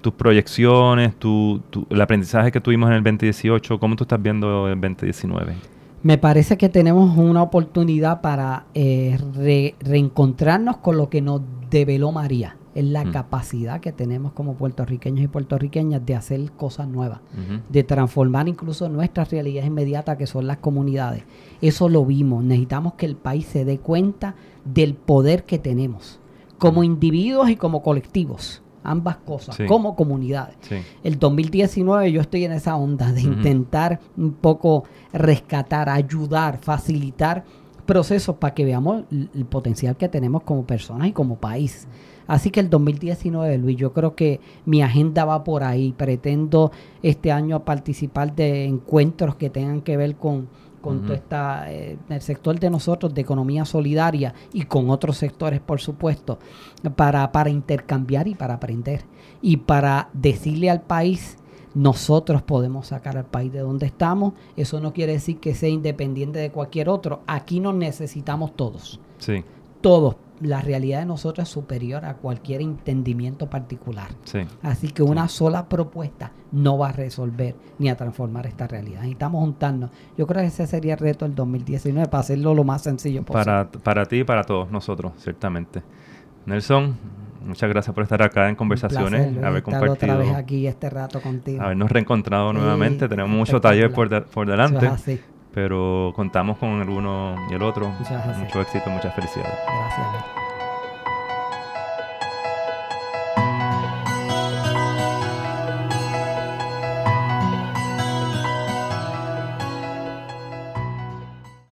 tus 0.00 0.12
proyecciones, 0.14 1.14
tu, 1.16 1.60
tu- 1.70 1.86
el 1.90 2.00
aprendizaje 2.00 2.50
que 2.52 2.60
tuvimos 2.60 2.88
en 2.90 2.96
el 2.96 3.02
2018, 3.02 3.78
¿cómo 3.78 3.96
tú 3.96 4.04
estás 4.04 4.20
viendo 4.22 4.68
el 4.68 4.80
2019? 4.80 5.54
Me 6.02 6.16
parece 6.16 6.56
que 6.56 6.68
tenemos 6.70 7.16
una 7.18 7.42
oportunidad 7.42 8.20
para 8.22 8.64
eh, 8.74 9.18
re- 9.34 9.74
reencontrarnos 9.80 10.78
con 10.78 10.96
lo 10.96 11.10
que 11.10 11.20
nos 11.20 11.42
develó 11.70 12.10
María. 12.12 12.56
Es 12.74 12.84
la 12.84 13.04
Mm. 13.04 13.10
capacidad 13.10 13.80
que 13.80 13.90
tenemos 13.92 14.32
como 14.32 14.54
puertorriqueños 14.54 15.24
y 15.24 15.28
puertorriqueñas 15.28 16.06
de 16.06 16.14
hacer 16.14 16.52
cosas 16.52 16.86
nuevas, 16.88 17.18
de 17.68 17.82
transformar 17.82 18.48
incluso 18.48 18.88
nuestras 18.88 19.30
realidades 19.30 19.66
inmediatas 19.68 20.16
que 20.16 20.26
son 20.28 20.46
las 20.46 20.58
comunidades. 20.58 21.24
Eso 21.60 21.88
lo 21.88 22.06
vimos. 22.06 22.44
Necesitamos 22.44 22.94
que 22.94 23.06
el 23.06 23.16
país 23.16 23.44
se 23.46 23.64
dé 23.64 23.78
cuenta 23.78 24.36
del 24.64 24.94
poder 24.94 25.44
que 25.44 25.58
tenemos 25.58 26.20
como 26.58 26.84
individuos 26.84 27.50
y 27.50 27.56
como 27.56 27.82
colectivos. 27.82 28.62
Ambas 28.82 29.16
cosas, 29.18 29.56
Sí. 29.56 29.66
como 29.66 29.94
comunidades 29.94 30.56
Sí. 30.62 30.76
el 31.04 31.18
2019 31.18 32.10
yo 32.12 32.20
estoy 32.20 32.44
en 32.44 32.52
esa 32.52 32.76
onda 32.76 33.12
de 33.12 33.20
intentar 33.22 34.00
un 34.16 34.32
poco 34.32 34.84
rescatar, 35.12 35.88
ayudar, 35.88 36.58
facilitar 36.62 37.44
procesos 37.84 38.36
para 38.36 38.54
que 38.54 38.64
veamos 38.64 39.04
el, 39.10 39.28
el 39.34 39.44
potencial 39.44 39.96
que 39.96 40.08
tenemos 40.08 40.42
como 40.44 40.64
personas 40.64 41.08
y 41.08 41.12
como 41.12 41.36
país. 41.36 41.88
Así 42.26 42.50
que 42.50 42.60
el 42.60 42.70
2019, 42.70 43.58
Luis, 43.58 43.76
yo 43.76 43.92
creo 43.92 44.14
que 44.14 44.38
mi 44.64 44.82
agenda 44.82 45.24
va 45.24 45.42
por 45.42 45.64
ahí. 45.64 45.92
Pretendo 45.96 46.70
este 47.02 47.32
año 47.32 47.64
participar 47.64 48.34
de 48.36 48.66
encuentros 48.66 49.34
que 49.34 49.50
tengan 49.50 49.80
que 49.80 49.96
ver 49.96 50.14
con, 50.14 50.46
con 50.80 50.96
Ujú. 50.98 51.06
todo 51.06 51.14
esta, 51.14 51.72
eh, 51.72 51.98
el 52.08 52.20
sector 52.22 52.58
de 52.58 52.70
nosotros 52.70 53.12
de 53.14 53.20
economía 53.20 53.64
solidaria 53.64 54.34
y 54.52 54.62
con 54.62 54.90
otros 54.90 55.16
sectores, 55.18 55.60
por 55.60 55.80
supuesto, 55.80 56.38
para, 56.96 57.30
para 57.32 57.50
intercambiar 57.50 58.28
y 58.28 58.34
para 58.34 58.54
aprender. 58.54 59.04
Y 59.42 59.58
para 59.58 60.08
decirle 60.12 60.70
al 60.70 60.82
país, 60.82 61.36
nosotros 61.74 62.42
podemos 62.42 62.88
sacar 62.88 63.16
al 63.16 63.26
país 63.26 63.52
de 63.52 63.60
donde 63.60 63.86
estamos. 63.86 64.34
Eso 64.56 64.80
no 64.80 64.92
quiere 64.92 65.12
decir 65.12 65.38
que 65.38 65.54
sea 65.54 65.68
independiente 65.68 66.38
de 66.38 66.50
cualquier 66.50 66.88
otro. 66.88 67.20
Aquí 67.26 67.60
nos 67.60 67.74
necesitamos 67.74 68.56
todos. 68.56 69.00
Sí, 69.18 69.44
Todos. 69.80 70.16
La 70.40 70.62
realidad 70.62 71.00
de 71.00 71.06
nosotros 71.06 71.46
es 71.48 71.52
superior 71.52 72.04
a 72.06 72.14
cualquier 72.14 72.62
entendimiento 72.62 73.50
particular. 73.50 74.08
sí. 74.24 74.40
Así 74.62 74.88
que 74.88 75.02
una 75.02 75.28
sola 75.28 75.68
propuesta 75.68 76.32
no 76.52 76.78
va 76.78 76.88
a 76.88 76.92
resolver 76.92 77.54
ni 77.78 77.88
a 77.90 77.96
transformar 77.96 78.46
esta 78.46 78.66
realidad. 78.66 79.00
Necesitamos 79.00 79.40
juntarnos. 79.42 79.90
Yo 80.16 80.26
creo 80.26 80.40
que 80.42 80.48
ese 80.48 80.66
sería 80.66 80.94
el 80.94 80.98
reto 81.00 81.24
del 81.26 81.34
2019 81.34 82.08
para 82.08 82.20
hacerlo 82.20 82.54
lo 82.54 82.64
más 82.64 82.82
sencillo 82.82 83.22
posible. 83.22 83.44
Para, 83.44 83.70
para 83.70 84.06
ti 84.06 84.20
y 84.20 84.24
para 84.24 84.44
todos 84.44 84.70
nosotros, 84.70 85.12
ciertamente. 85.18 85.82
Nelson, 86.46 86.96
muchas 87.46 87.68
gracias 87.68 87.94
por 87.94 88.02
estar 88.02 88.22
acá 88.22 88.48
en 88.48 88.56
conversaciones, 88.56 89.26
placer, 89.28 89.44
haber 89.44 89.58
estar 89.58 89.74
otra 89.74 89.90
compartido, 90.08 90.18
vez 90.18 90.34
aquí 90.34 90.66
este 90.66 90.88
rato 90.90 91.20
contigo. 91.20 91.62
habernos 91.62 91.90
reencontrado 91.90 92.50
Sí, 92.52 92.56
nuevamente. 92.56 93.08
Tenemos 93.08 93.30
mucho 93.30 93.60
taller 93.60 93.92
por, 93.92 94.08
de- 94.08 94.22
por 94.22 94.46
delante, 94.48 94.86
es. 94.86 95.20
Pero 95.52 96.12
contamos 96.14 96.58
con 96.58 96.80
el 96.80 96.88
uno 96.88 97.36
y 97.50 97.54
el 97.54 97.62
otro. 97.62 97.92
Es 98.00 98.10
así. 98.10 98.40
Mucho 98.40 98.60
éxito, 98.60 98.90
muchas 98.90 99.14
felicidades. 99.14 99.58
Gracias. 99.66 100.49